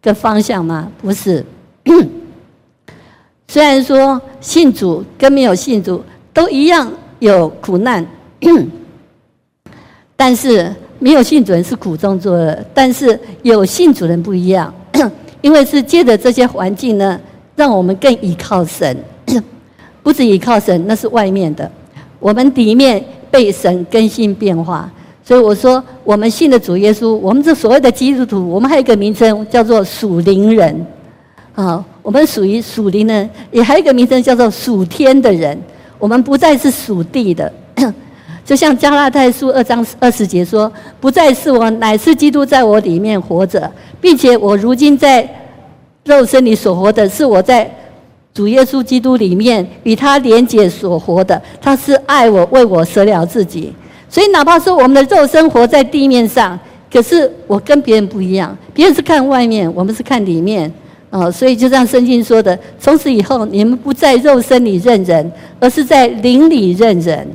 [0.00, 0.90] 跟方向吗？
[1.02, 1.44] 不是。
[3.48, 8.06] 虽然说信主跟没有信主都一样有苦难，
[10.16, 14.72] 但是没有信主人是苦中作乐，但是有信主人不一样，
[15.42, 17.20] 因为是借着这些环境呢，
[17.56, 18.96] 让我们更依靠神，
[20.02, 21.70] 不止依靠神，那是外面的，
[22.18, 24.90] 我们里面被神更新变化。
[25.22, 30.86] 所以我说，我们信的主耶稣，我们这所谓的基督徒，我们还有一个名称叫做属灵人，
[31.54, 35.58] 啊，我们属于属灵人，也还有一个名称叫做属天的人，
[35.98, 37.50] 我们不再是属地的。
[38.44, 45.26] 就像加拉太书二章二十节说：“不再是我，乃是基督在我里面活着，并且我如今在
[46.04, 47.70] 肉身里所活的，是我在
[48.32, 53.72] 主耶稣基督里面与他连结所活的，他是爱我，为我舍了自己。
[54.08, 56.58] 所以，哪怕说我们的肉身活在地面上，
[56.92, 60.72] 可是我跟别人不一样，别人是看外面，我们是看里面。
[61.10, 67.26] 哦，所以就像圣经说的，从此以后你们不在肉身里认人，而是在灵里认人。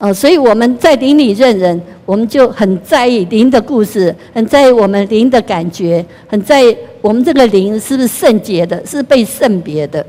[0.00, 10.04] 哦，所以我们在灵里认人，我们就很在意灵的故事，很在意我们灵的感觉，很在意我们这个灵是不是圣洁的，是被圣别的。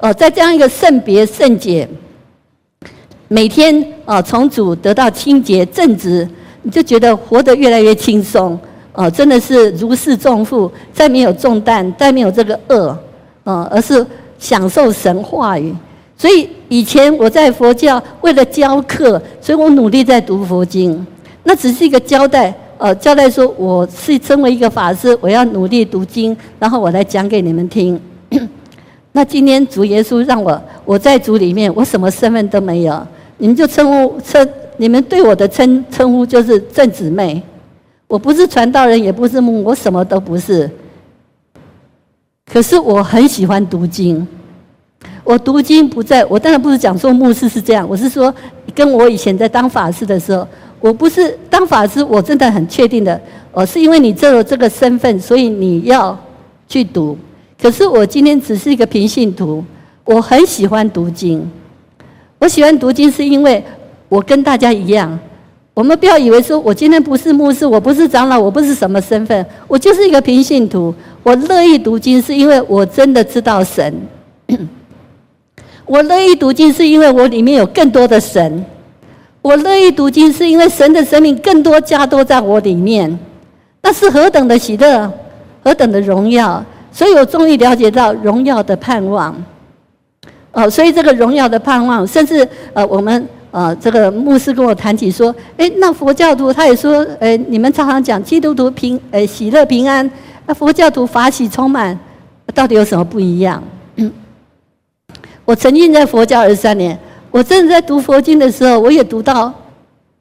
[0.00, 1.88] 哦，在这样一个圣别圣洁。
[3.28, 6.28] 每天啊，从主得到清洁正直，
[6.62, 8.58] 你就觉得活得越来越轻松
[8.92, 12.98] 哦，真的是如释重负，再没有重担，再没有这个恶，
[13.44, 14.04] 哦，而是
[14.38, 15.74] 享受神话语。
[16.16, 21.04] 所以以前我在佛教为了教课，所以我努力在读佛经，
[21.42, 28.00] 那只是一个交代，呃，交代说我是身为一个法师，我要努力读经，然后我来讲给你们听。
[29.12, 33.06] 那今天主耶稣让我我在主里面，我什么身份都没有。
[33.38, 37.42] 你们就称呼称，你们对我的称称呼就是正姊妹。
[38.06, 40.70] 我不是传道人，也不是牧，我什么都不是。
[42.46, 44.26] 可是我很喜欢读经。
[45.24, 48.32] 我读经不在，我当然不是讲说牧师是这样，我是说
[48.74, 50.46] 跟我以前在当法师的时候，
[50.80, 53.18] 我不是当法师，我真的很确定的，
[53.52, 56.16] 哦，是因为你这有这个身份，所以你要
[56.68, 57.16] 去读。
[57.60, 59.64] 可是我今天只是一个平信徒，
[60.04, 61.50] 我很喜欢读经。
[62.38, 63.64] 我喜欢读经，是因为
[64.10, 65.18] 我跟大家一样。
[65.72, 70.94] 我们不要以为说我今天不是牧师，我不是长老，我不是什么身份，我就是一个平信徒。
[71.22, 73.94] 我乐意读经，是因为我真的知道神。
[75.86, 78.64] 我乐意读经，是因为我里面有更多的神。
[79.42, 83.18] 我乐意读经，是因为神的生命更多加多在我里面。
[83.82, 85.12] 那是何等的喜乐，
[85.62, 86.64] 何等的荣耀！
[86.90, 89.34] 所以我终于了解到荣耀的盼望。
[90.52, 100.10] 哦，所以这个荣耀的盼望，甚至呃，我们呃，这个牧师跟我谈起说，诶，那佛教徒他也说，诶，你们常常讲基督徒平，诶，喜乐平安，
[100.46, 101.98] 那佛教徒法喜充满，
[102.54, 103.62] 到底有什么不一样？
[105.44, 106.98] 我曾经在佛教二十三年，
[107.30, 109.52] 我真的在读佛经的时候，我也读到，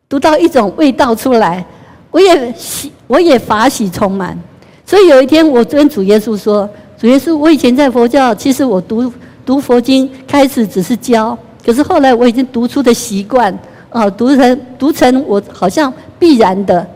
[0.08, 1.66] 读到一种味道出来，
[2.12, 4.38] 我也喜，我也法喜充满。
[4.86, 9.12] 所以有一天，我跟主耶稣说，主耶稣，我以前在佛教，其实我读。
[9.46, 13.54] 读佛经开始只是教，可是后来我已经读出的习惯，
[13.90, 16.88] 啊，读成读成我好像必然的，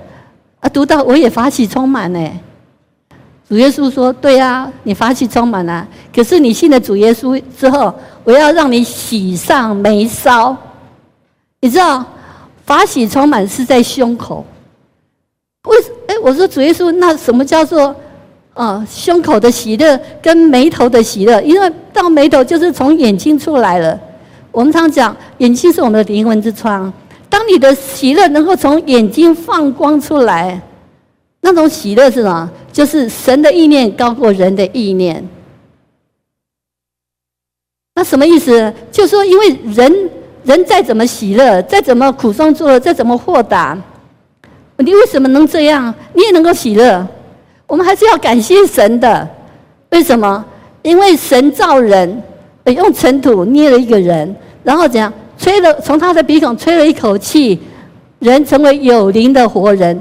[0.61, 2.31] 啊，读到我也法喜充满呢。
[3.49, 5.85] 主耶稣说：“对啊，你法喜充满了。
[6.15, 7.93] 可是你信了主耶稣之后，
[8.27, 10.53] 我要让你喜上眉梢。
[11.61, 12.03] 你知道，
[12.65, 14.45] 法喜充满是在胸口。
[15.63, 15.89] 为什？
[16.07, 17.95] 哎，我说主耶稣，那什么叫做？”
[18.53, 23.97] 啊，胸口的喜乐跟眉头的喜乐，因为到眉头就是从眼睛出来了。
[24.51, 26.91] 我们常讲，眼睛是我们的灵魂之窗。
[27.29, 30.61] 当你的喜乐能够从眼睛放光出来，
[31.39, 32.51] 那种喜乐是什么？
[32.73, 35.25] 就是神的意念高过人的意念。
[37.97, 38.71] 那什么意思？
[38.91, 40.09] 就是说，因为人
[40.43, 43.75] 人再怎么喜乐，再怎么苦中作乐，再怎么豁达，
[44.77, 45.91] 你为什么能这样？
[46.13, 47.03] 你也能够喜乐？
[47.65, 49.27] 我们还是要感谢神的，
[49.89, 50.45] 为什么？
[50.83, 52.21] 因为神造人，
[52.65, 55.11] 用尘土捏了一个人，然后怎样？
[55.35, 57.59] 吹了从他的鼻孔吹了一口气，
[58.19, 59.99] 人成为有灵的活人。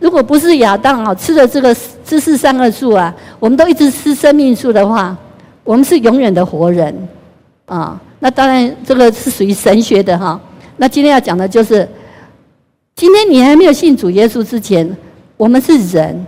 [0.00, 5.14] 如果不是亚当啊吃了这个知识善恶树啊，我们都一直吃生命树的话，
[5.64, 6.94] 我们是永远的活人
[7.66, 8.00] 啊。
[8.20, 10.40] 那当然，这个是属于神学的哈。
[10.76, 11.88] 那今天要讲的就是，
[12.94, 14.96] 今天你还没有信主耶稣之前，
[15.36, 16.26] 我们是人。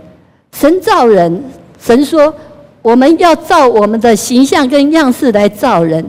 [0.53, 1.43] 神造人，
[1.79, 2.33] 神说
[2.81, 6.03] 我们要照我们的形象跟样式来造人，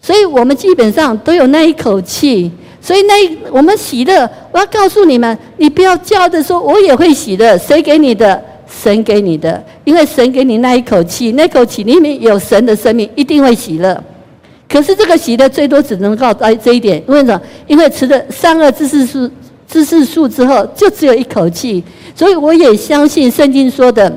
[0.00, 3.14] 所以我们基本上都有那一口气，所以那
[3.50, 4.28] 我们喜乐。
[4.50, 7.56] 我要告诉你们，你不要叫着说，我也会喜乐。
[7.58, 8.42] 谁给你的？
[8.66, 14.02] 神给你的，因为神给你那一口气，那口气里面有神的生命，一定会喜乐。
[14.68, 17.40] 可是这个喜乐最多只能告哎这一点，为什么？
[17.66, 19.30] 因为吃了三恶知识树
[19.68, 21.82] 知识树之后，就只有一口气。
[22.14, 24.12] 所以我也相信圣经说的，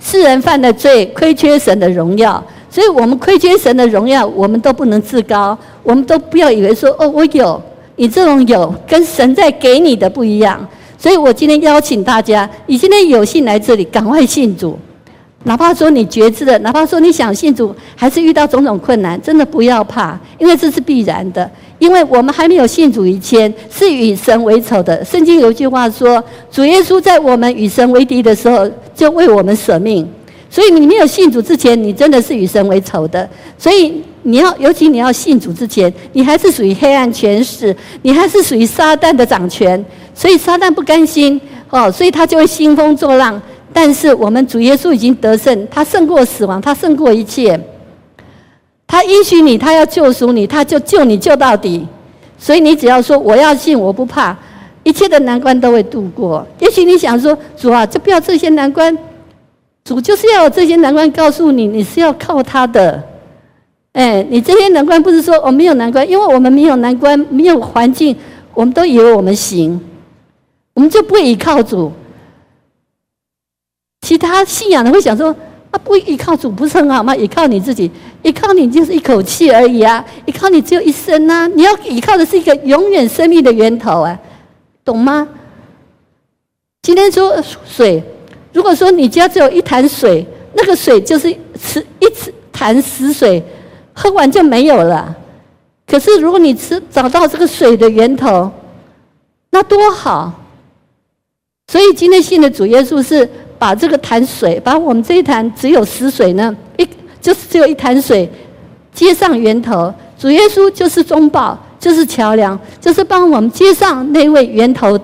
[0.00, 2.42] 世人犯的罪，亏缺神的荣耀。
[2.70, 7.60] 所以我们亏缺神的荣耀，我们都不能自高，我们都不要以为说哦，我有，
[7.96, 10.66] 你这种有跟神在给你的不一样。
[10.98, 14.76] 所以我今天邀请大家，你今天有幸来这里，赶快信主。
[15.44, 21.48] 哪怕说你觉知了，哪怕说你想信主，还是遇到种种困难，真的不要怕，因为这是必然的。
[21.78, 25.04] 因为我们还没有信主以前，是与神为仇的。
[25.04, 30.06] 圣经有一句话说：“主耶稣在我们与神为敌的时候，就为我们舍命。”
[30.50, 33.28] 所以你没有信主之前，你真的是与神为仇的。
[33.56, 39.82] 所以你要，尤其你要信主之前，你还是属于黑暗权势，你还是属于撒旦的掌权。
[40.14, 41.40] 所以撒旦不甘心
[41.70, 43.40] 哦，所以他就会兴风作浪。
[43.72, 47.58] 但是我们主耶稣已经得胜，他胜过死亡，他胜过一切。
[48.86, 51.86] 他应许你，他要救赎你，他就救你救到底。
[52.38, 54.36] 所以你只要说我要信，我不怕，
[54.82, 56.44] 一切的难关都会度过。
[56.58, 58.96] 也许你想说主啊，就不要这些难关。
[59.84, 63.00] 主就是要有这些难关告诉你，你是要靠他的。
[63.92, 68.16] 哎，你这些难关不是说我没有难关，因为我们没有难关，没有环境，
[68.54, 69.80] 我们都以为我们行，
[70.74, 71.92] 我们就不依靠主。
[74.02, 75.34] 其他信仰的会想说。
[75.70, 77.14] 啊，不依靠主不是很好吗？
[77.14, 77.90] 依靠你自己，
[78.22, 80.02] 依靠你就是一口气而已啊！
[80.24, 81.46] 依靠你只有一生啊！
[81.48, 84.18] 你要依靠的是一个永远生命的源头啊，
[84.82, 85.28] 懂吗？
[86.80, 87.36] 今天说
[87.66, 88.02] 水，
[88.50, 93.44] 如果说你家只有一潭水，那个水就是死一池潭死水，
[93.98, 95.16] 喝完就没有了。
[95.86, 98.50] 可是如果你吃找到这个水的源头，
[99.50, 100.32] 那多好！
[101.66, 103.28] 所以今天信的主耶稣是。
[103.60, 106.88] 把这个潭水，把我们这一潭只有死水呢，一
[107.20, 108.30] 就是只有一潭水，
[108.92, 109.92] 接上源头。
[110.16, 114.96] 主耶稣就是中保，就是桥梁，就是帮我们接上那位源头、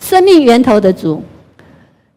[0.00, 1.22] 生命源头的主。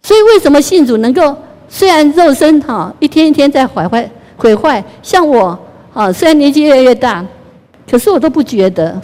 [0.02, 1.38] 所以为什么信主能够
[1.70, 5.56] 虽然肉身哈一天一天在毁坏毁坏，像我
[5.94, 7.26] 啊虽然年纪越来越大，
[7.90, 9.00] 可是我都不觉得。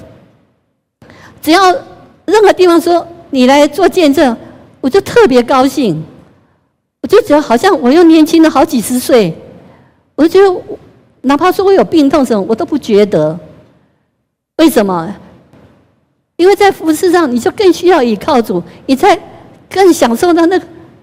[1.42, 1.72] 只要
[2.26, 4.36] 任何地方说你来做见证，
[4.82, 6.04] 我就特别高兴。
[7.02, 9.34] 我就觉得好像我又年轻了好几十岁，
[10.16, 10.62] 我就觉得
[11.22, 13.40] 哪怕说我有病痛什么，我都不觉得。
[14.58, 15.16] 为什么？
[16.36, 19.18] 因为在服饰上，你就更需要依靠主，你才
[19.70, 20.60] 更享受到那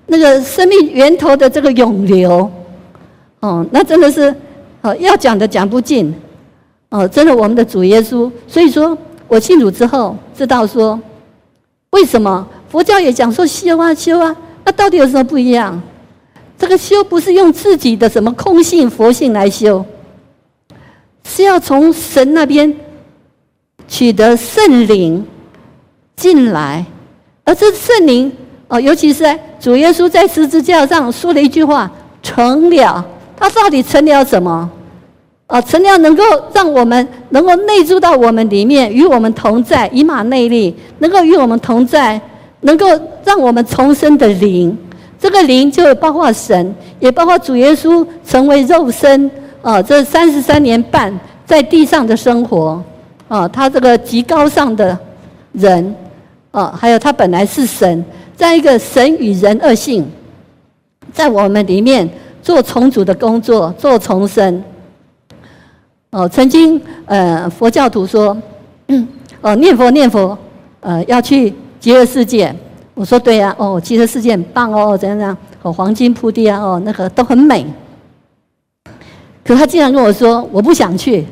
[0.07, 2.51] 那个生命源头的这个涌流。
[3.41, 4.35] 哦，那真的是
[4.95, 6.15] 要讲的讲不尽。
[6.91, 8.31] 哦，真的，我们的主耶稣。
[8.47, 10.99] 所以说我信主之后，知道说
[11.91, 14.35] 为什么佛教也讲说修啊修啊。
[14.65, 15.81] 那到底有什么不一样？
[16.59, 19.85] 这个修不是用自己的什么空性、佛性来修，
[21.25, 22.75] 是要从神那边
[23.87, 25.23] 取得圣灵
[26.17, 26.85] 进来，
[27.45, 28.33] 而这圣灵
[28.69, 31.91] 哦，尤其是主耶稣在十字架上说了一句话
[32.23, 33.05] ：“成了。”
[33.39, 34.71] 他到底成了什么？
[35.49, 36.23] 哦，成了能够
[36.53, 42.21] 让我们能够内住到我们里面，与我们同在，以马内利，能够与我们同在。
[42.63, 42.87] 能够
[43.23, 44.77] 让我们重生的灵，
[45.21, 49.31] 这个灵就包括神，也包括主耶稣成为肉身
[49.63, 49.81] 啊！
[49.81, 52.83] 这三十三年半在地上的生活
[53.29, 54.99] 啊，他这个极高尚的
[55.53, 55.95] 人
[56.51, 60.05] 啊，还有他本来是神，在一个神与人二性，
[61.13, 62.09] 在我们里面
[62.43, 64.65] 做重组的工作，做重生。
[66.17, 68.35] 哦，曾经呃佛教徒说，
[69.43, 70.37] 哦念佛念佛，
[70.81, 71.53] 呃要去。
[71.79, 72.53] 极乐世界，
[72.95, 77.65] 我说对呀、啊，哦，极乐世界很棒哦，怎样怎样，哦，黄金铺地啊，哦，那个都很美。
[79.45, 81.25] 可他竟然跟我说，我不想去。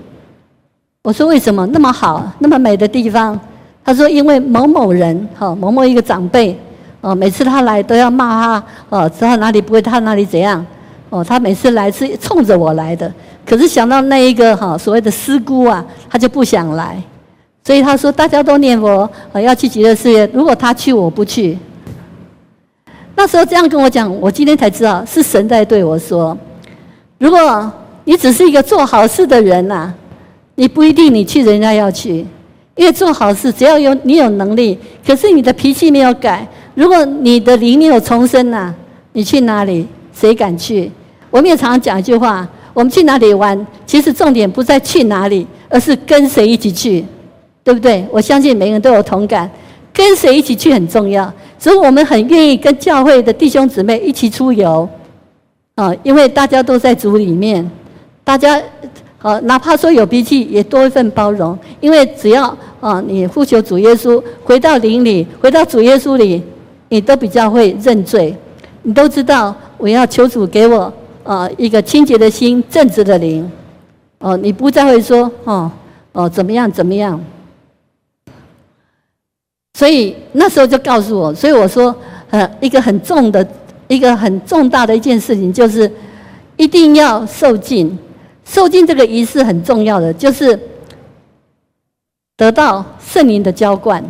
[1.02, 3.40] 我说为什么那么好，那么美的地方？
[3.84, 6.56] 他说因为某某人，哈，某某一个长辈，
[7.00, 10.64] 哦，每次他来都要骂他，哦，知道哪里不会，他哪里怎样，
[11.10, 13.12] 哦，他每次来是冲着我来的。
[13.46, 17.02] 可是想到那一个哈所谓的师姑啊，他就不想来。
[17.66, 19.08] 所以他说：“大家都念佛，
[19.40, 20.28] 要去极乐世界。
[20.34, 21.58] 如果他去，我不去。”
[23.16, 26.36] 那时候这样跟我讲，我今天才知道是神在对我说
[27.16, 27.72] ：“如果
[28.04, 29.90] 你只是一个做好事的人呐，
[30.56, 32.26] 你不一定你去，人家要去，
[32.74, 38.74] 因为做好事只要有你有能力，可是你的脾气没有改，如果你的灵没有重生呐，
[39.12, 40.90] 你去哪里，谁敢去？
[41.30, 47.02] 我们也常常讲一句话：我们去哪里玩，其实重点不在去哪里，而是跟谁一起去。”
[47.64, 48.04] 对不对？
[48.12, 49.50] 我相信每个人都有同感，
[49.90, 51.32] 跟谁一起去很重要。
[51.58, 54.86] 所以我们很愿意跟教会的弟兄姊妹一起出游，
[55.76, 57.66] 啊，因为大家都在主里面，
[58.22, 58.60] 大家，
[59.22, 61.58] 啊，哪怕说有脾气，也多一份包容。
[61.80, 66.42] 因为只要啊，你呼求主耶稣，回到灵里，回到主耶稣里，
[66.90, 68.36] 你都比较会认罪。
[68.82, 70.92] 你都知道，我要求主给我
[71.24, 73.50] 啊一个清洁的心，正直的灵。
[74.18, 75.70] 哦，你不再会说哦
[76.12, 77.20] 哦怎么样怎么样。
[79.76, 81.94] 所以那时候就告诉我，所以我说，
[82.30, 83.46] 呃，一个很重的，
[83.88, 85.90] 一个很重大的一件事情，就是
[86.56, 87.98] 一定要受浸。
[88.44, 90.58] 受浸这个仪式很重要的，就是
[92.36, 94.04] 得到圣灵的浇灌，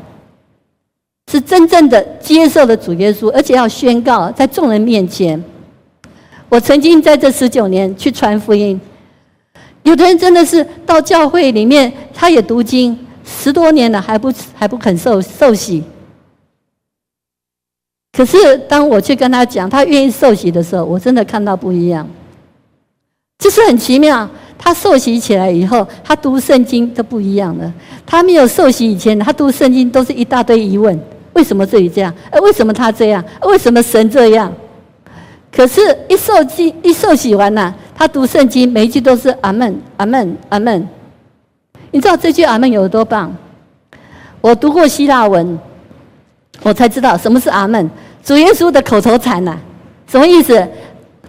[1.31, 5.43] 是真正的接受了主耶稣，而且要宣告在众人面前。
[6.49, 8.81] 我曾经在这十九年去传福音，
[9.83, 15.83] 有的人真的是到教会里面，他也读经十多年了，还不还不肯受受洗。
[18.17, 22.09] 可是当我去跟他讲，他愿意受洗的时候，我真的看到不一样，
[23.39, 24.29] 就是很奇妙。
[24.57, 27.75] 他受洗起来以后，他读圣经都不一样了。
[28.07, 30.99] 他没有受洗以前，他读圣经都是一大堆疑问：
[31.33, 32.15] 为什么这里这样？
[32.31, 33.23] 呃，为什么他这样？
[33.43, 34.51] 为什么神这样？
[35.55, 40.89] 可是，一受洗一受洗完了，他读圣经每一句都是阿门，阿门，阿门。
[41.93, 43.33] 你知道这句阿门有多棒？
[44.41, 45.57] 我读过希腊文，
[46.63, 47.89] 我才知道什么是阿门。
[48.25, 49.57] 主耶稣的口头禅呐，
[50.09, 50.67] 什么意思？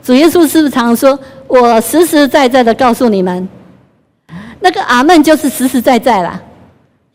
[0.02, 1.18] 主耶稣是不是常说？
[1.48, 3.48] 我实实在在的告诉你们，
[4.60, 6.42] 那个阿门就是实实在在啦。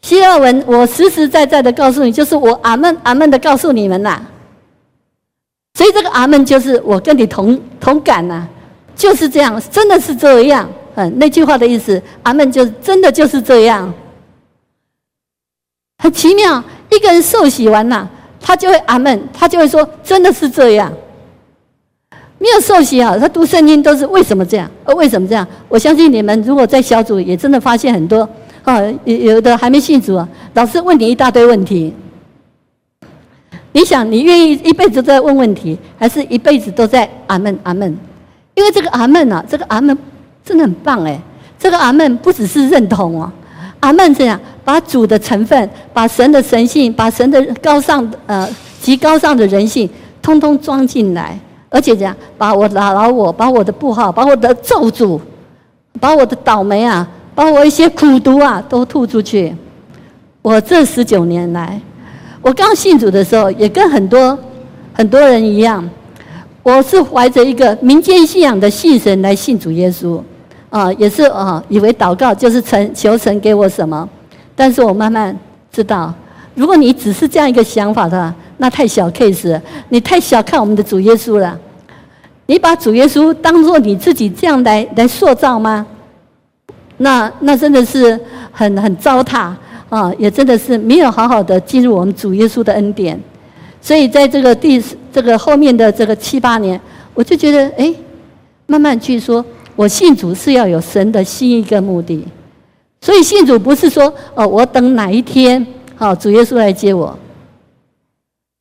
[0.03, 4.23] 希腊文，我实实在在的告诉你，就是我阿门阿门的告诉你们呐。
[5.75, 8.47] 所以这个阿门就是我跟你同同感呐，
[8.95, 10.69] 就是这样，真的是这样。
[10.97, 13.93] 嗯，那句话的意思，阿门就真的就是这样，
[16.03, 16.63] 很奇妙。
[16.91, 18.11] 一个人受洗完了，
[18.41, 20.93] 他就会阿门，他就会说，真的是这样。
[22.39, 24.69] 没有受洗啊，他读圣经都是为什么这样？
[24.85, 25.47] 呃，为什么这样？
[25.69, 28.29] 我相信你们如果在小组也真的发现很多
[28.65, 31.95] 啊，有有的还没信主啊，老师问你一大堆问题。
[33.73, 37.97] 你想，你愿意一辈子都在问问题，还是一辈子都在阿门阿门？
[38.55, 39.97] 因为这个阿门啊，这个阿门
[40.45, 41.21] 真的很棒哎！
[41.59, 43.31] 这个阿门不只是认同哦，
[43.79, 48.49] 阿门这样把主的成分、把神的神性、把神的高尚呃
[48.81, 49.89] 极高尚的人性，
[50.21, 51.39] 通通装进来。
[51.69, 55.21] 而且这样，把我打扰我，把我的不好，把我的咒诅，
[56.01, 59.55] 把我的倒霉啊，把我一些苦毒啊，都吐出去。
[60.43, 61.81] 我这十九年来，
[62.43, 64.39] 我刚信主的时候，也跟很多
[64.93, 65.89] 很多人一样，
[66.63, 70.21] 我是怀着一个民间信仰的信神来信主耶稣，
[70.71, 74.09] 啊，也是啊，以为祷告就是神求神给我什么，
[74.55, 75.37] 但是我慢慢
[75.71, 76.13] 知道，
[76.55, 78.35] 如果你只是这样一个想法的。
[78.63, 81.59] 那太小 case，你太小看我们的主耶稣了。
[82.45, 85.87] 你把主耶稣当做你自己这样来来塑造吗？
[86.99, 88.21] 那那真的是
[88.53, 89.51] 很很糟蹋
[89.91, 90.11] 啊！
[90.17, 93.21] 也真的是没有好好的进入我们主耶稣的恩典。
[93.83, 94.83] 所以在这个第
[95.13, 96.81] 这个后面的这个七八年，
[97.13, 97.93] 我就觉得哎，
[98.67, 99.45] 慢慢去说，
[99.77, 102.27] 我信主是要有神的心意跟目的。
[103.01, 105.67] 所以信主不是说哦，我等哪一天
[105.97, 107.19] 好主耶稣来接我。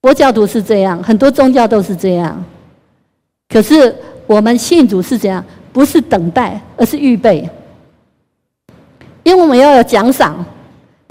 [0.02, 2.44] 佛教徒是这样，很多宗教都是这样。
[3.50, 3.94] 可是
[4.26, 7.48] 我们信主是怎样，不是等待，而是预备。
[9.24, 10.44] 因为我们要有奖赏，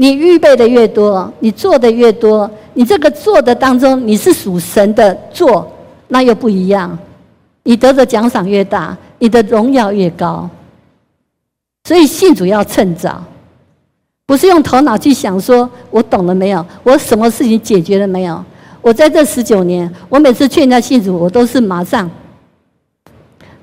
[0.01, 5.68] 你预备的越多，你做的越多，你这个做的当中，你是属神的做，
[6.07, 6.96] 那又不一样。
[7.64, 10.49] 你得的奖赏越大，你的荣耀越高。
[11.82, 13.20] 所以信主要趁早，
[14.24, 16.64] 不是用头脑去想说，我懂了没有？
[16.84, 18.42] 我什么事情解决了没有？
[18.80, 22.09] 我在这十九年，我每次劝人家信主，我都是马上。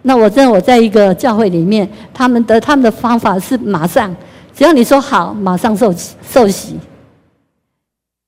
[0.01, 4.13] 那我在我在一个教会里面，他们的他们的方法是马上，
[4.55, 5.93] 只要你说好，马上受
[6.27, 6.79] 受洗。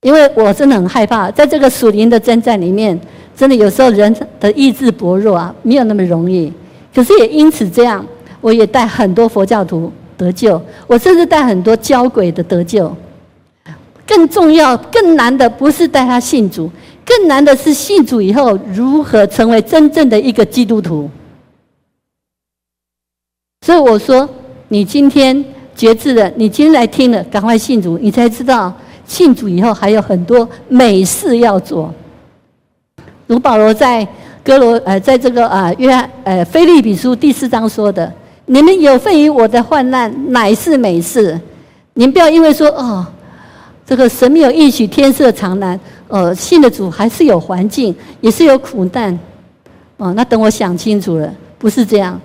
[0.02, 2.98] 因为我真的很害怕，在这个属灵的征战里面，
[3.34, 6.52] 真的有时候人的意志薄弱啊，没有那么容易。
[6.94, 8.06] 可是也因此这样，
[8.40, 12.94] 我也带很多佛教徒得救，我甚至带很多交鬼的得救。
[14.06, 16.70] 更重要、更难的不是带他信主，
[17.04, 21.10] 更难的是信主以后如何成为真正的一个基督徒。
[23.66, 24.28] 所以我说，
[24.68, 25.44] 你今天
[25.78, 28.70] 决志了，你今天来听了，赶快信主，你才知道
[29.06, 31.94] 信主以后还有很多美事要做。
[33.28, 34.06] 如保罗在
[34.42, 38.12] 哥罗呃，在这个啊约翰呃腓利比书第四章说的
[38.46, 41.40] ：“你们有份于我的患难，乃是美事。”
[41.94, 43.06] 你们不要因为说哦。
[43.86, 49.18] 这个神没有应许天色长蓝，呃，信的主还是有环境，也是有苦难，
[49.96, 52.20] 哦，那等我想清楚了，不是这样，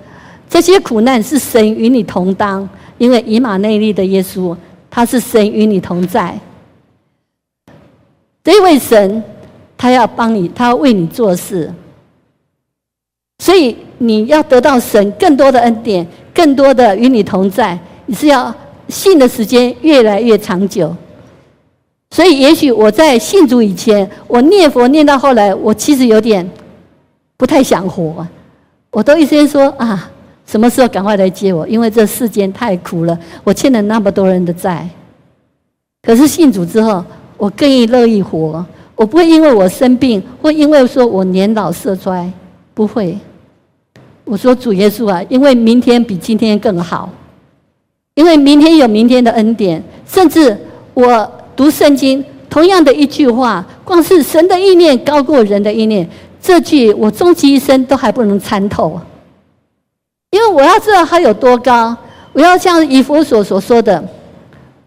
[0.50, 2.68] 这些苦难是神与你同当，
[3.04, 4.56] 因为以马内利的耶稣，
[4.90, 6.40] 他是神与你同在，
[8.42, 9.22] 这位神，
[9.76, 11.70] 他要帮你，他要为你做事，
[13.40, 18.56] 所以你要得到神更多的恩典，更多的与你同在，你是要
[18.88, 20.96] 信的时间越来越长久。
[22.10, 26.50] 所以，也许我在信主以前，我念佛念到后来，我其实有点
[27.36, 28.26] 不太想活，
[28.92, 30.10] 我都一直说啊，
[30.46, 31.68] 什么时候赶快来接我？
[31.68, 34.88] 因为这世间太苦了，我欠了那么多人的债。
[36.02, 37.04] 可是信主之后，
[37.38, 38.64] 我更易乐意活，
[38.96, 42.30] 我不会因为我生病，或因为说我年老色衰，
[42.74, 43.18] 不会，
[44.26, 47.10] 我说主耶稣啊，因为明天比今天更好，
[48.16, 50.56] 因为明天有明天的恩典，甚至
[50.94, 56.08] 我读圣经，同样的一句话，光是神的意念高过人的意念，
[56.42, 59.00] 这句我终其一生都还不能参透。
[60.34, 61.96] 因为我要知道他有多高，
[62.32, 64.04] 我要像以弗所所说的，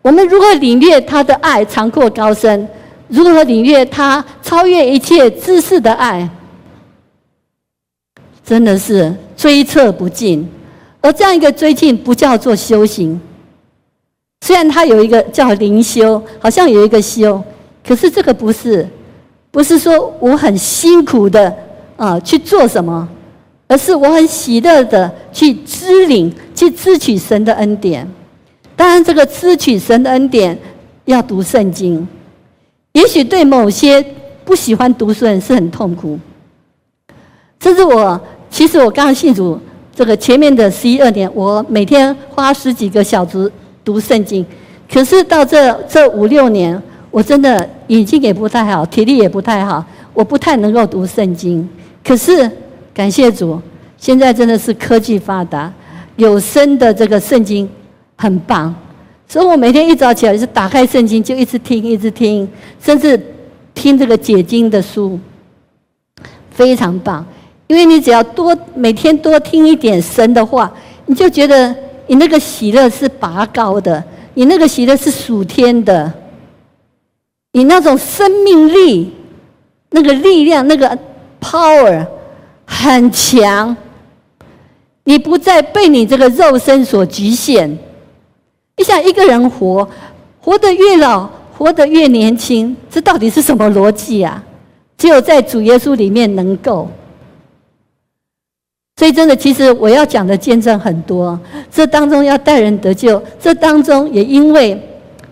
[0.02, 2.68] 我们如何领略他的爱长阔高深，
[3.06, 6.28] 如何领略他超越一切知识的爱，
[8.44, 10.50] 真的是追测不尽。
[11.00, 13.20] 而这样一个追进，不叫做修行。
[14.40, 17.40] 虽然他有一个叫灵修，好像有一个修，
[17.86, 18.84] 可是这个不是，
[19.52, 21.56] 不是说我很辛苦的
[21.96, 23.08] 啊去做什么。
[23.68, 28.08] 而是我很喜乐的去支领、去支取神的恩典。
[28.76, 30.56] 当然，这个支取神的恩典
[31.06, 32.06] 要读圣经。
[32.92, 34.04] 也许对某些
[34.44, 36.16] 不喜欢读书人是很痛苦。
[37.58, 39.58] 这是我，其实我刚信主
[39.94, 43.50] 这个前面的十一二年，我每天花十几个小时
[43.84, 44.46] 读圣经。
[44.88, 51.68] 可是到这这五六年，我真的眼睛也不太好，体力也不太好，我不太能够读圣经。
[52.04, 52.48] 可是。
[52.96, 53.60] 感谢主，
[53.98, 55.70] 现在真的是科技发达，
[56.16, 57.68] 有声的这个圣经
[58.16, 58.74] 很棒，
[59.28, 62.48] 所以我每天一早起来就是打开圣经，就一直听，一直听，
[62.80, 63.20] 甚至
[63.74, 65.20] 听这个解经的书，
[66.50, 67.22] 非常棒。
[67.66, 70.72] 因为你只要多每天多听一点神的话，
[71.04, 71.76] 你就觉得
[72.06, 76.10] 你那个喜乐是拔高的，你那个喜乐是属天的，
[77.52, 79.12] 你那种生命力、
[79.90, 80.98] 那个力量、那个
[81.38, 82.06] power。
[82.66, 83.74] 很强，
[85.04, 87.78] 你不再被你这个肉身所局限。
[88.76, 89.88] 你想一个人活，
[90.40, 94.42] 活得越老，活得越年轻，这到底是什么逻辑啊？
[94.98, 96.88] 只有在主耶稣里面能够。
[98.98, 101.38] 所以真的，其实我要讲的见证很多，
[101.70, 104.78] 这当中要带人得救，这当中也因为，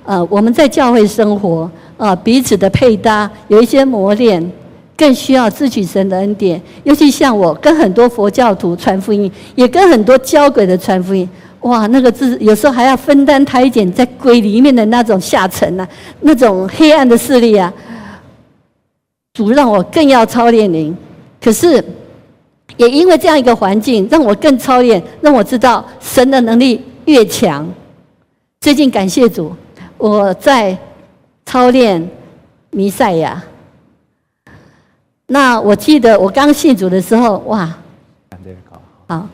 [0.05, 4.53] 呃，我们在教会生活，呃，彼此的配搭有一些磨练。
[4.97, 11.29] 更需要自取神的恩典，尤其像我跟很多佛教徒传福音，也跟很多教鬼的传福音。
[11.61, 15.89] 哇，那个字有时候还要分担他一点在鬼里面的那种下沉啊，
[16.21, 17.73] 那种黑暗的势力啊。
[19.33, 20.97] 主让我更要操练灵，
[21.43, 21.83] 可是
[22.77, 27.69] 也因为这样一个环境，让我更操练，让我知道神的能力越强。
[28.61, 29.53] 最近感谢主，
[29.99, 30.77] 我在
[31.47, 32.09] 操练
[32.71, 33.43] 弥赛亚。
[35.35, 37.69] 那我记得我刚信主的时候，哇，
[39.09, 39.27] 好，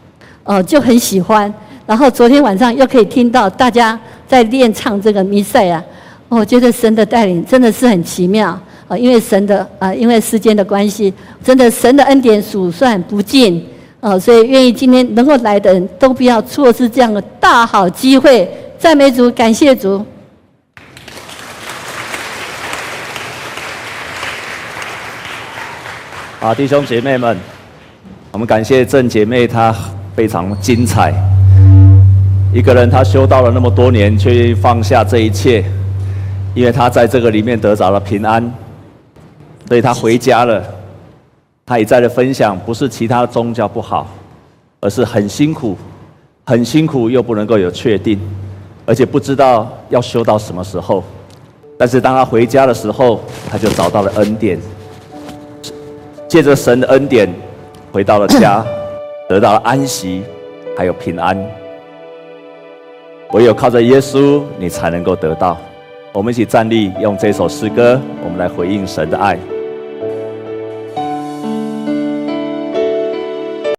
[0.45, 1.53] 哦，就很喜欢。
[1.85, 5.85] 然后昨天晚上又可以听到大家在练唱这个弥赛亚，
[6.31, 8.97] 我觉得神的带领真的是很奇妙啊！
[8.97, 11.13] 因为神的啊，因为时间的关系，
[11.45, 13.63] 真的神的恩典数算不尽
[14.01, 18.51] 啊，所以愿意今天能够来的人都不要错失这样的大好机会。
[18.79, 20.03] 赞美主，感谢主。
[26.43, 27.37] 好，弟兄姐妹们，
[28.33, 29.77] 我们感谢郑姐妹，她
[30.17, 31.13] 非常精彩。
[32.51, 35.63] 一个人，她修道了那么多年，却放下这一切，
[36.55, 38.43] 因为她在这个里面得着了平安，
[39.69, 40.65] 所以她回家了。
[41.67, 44.07] 她一再的分享，不是其他宗教不好，
[44.81, 45.77] 而是很辛苦，
[46.47, 48.19] 很辛苦又不能够有确定，
[48.87, 51.05] 而且不知道要修到什么时候。
[51.77, 53.21] 但是当她回家的时候，
[53.51, 54.59] 她就找到了恩典。
[56.31, 57.29] 借着神的恩典，
[57.91, 58.65] 回到了家，
[59.29, 60.23] 得到了安息，
[60.79, 61.37] 还有平安。
[63.33, 65.59] 唯有靠着耶稣，你才能够得到。
[66.13, 69.37] 我们一起站立，用这首诗歌，我们来回应神的爱。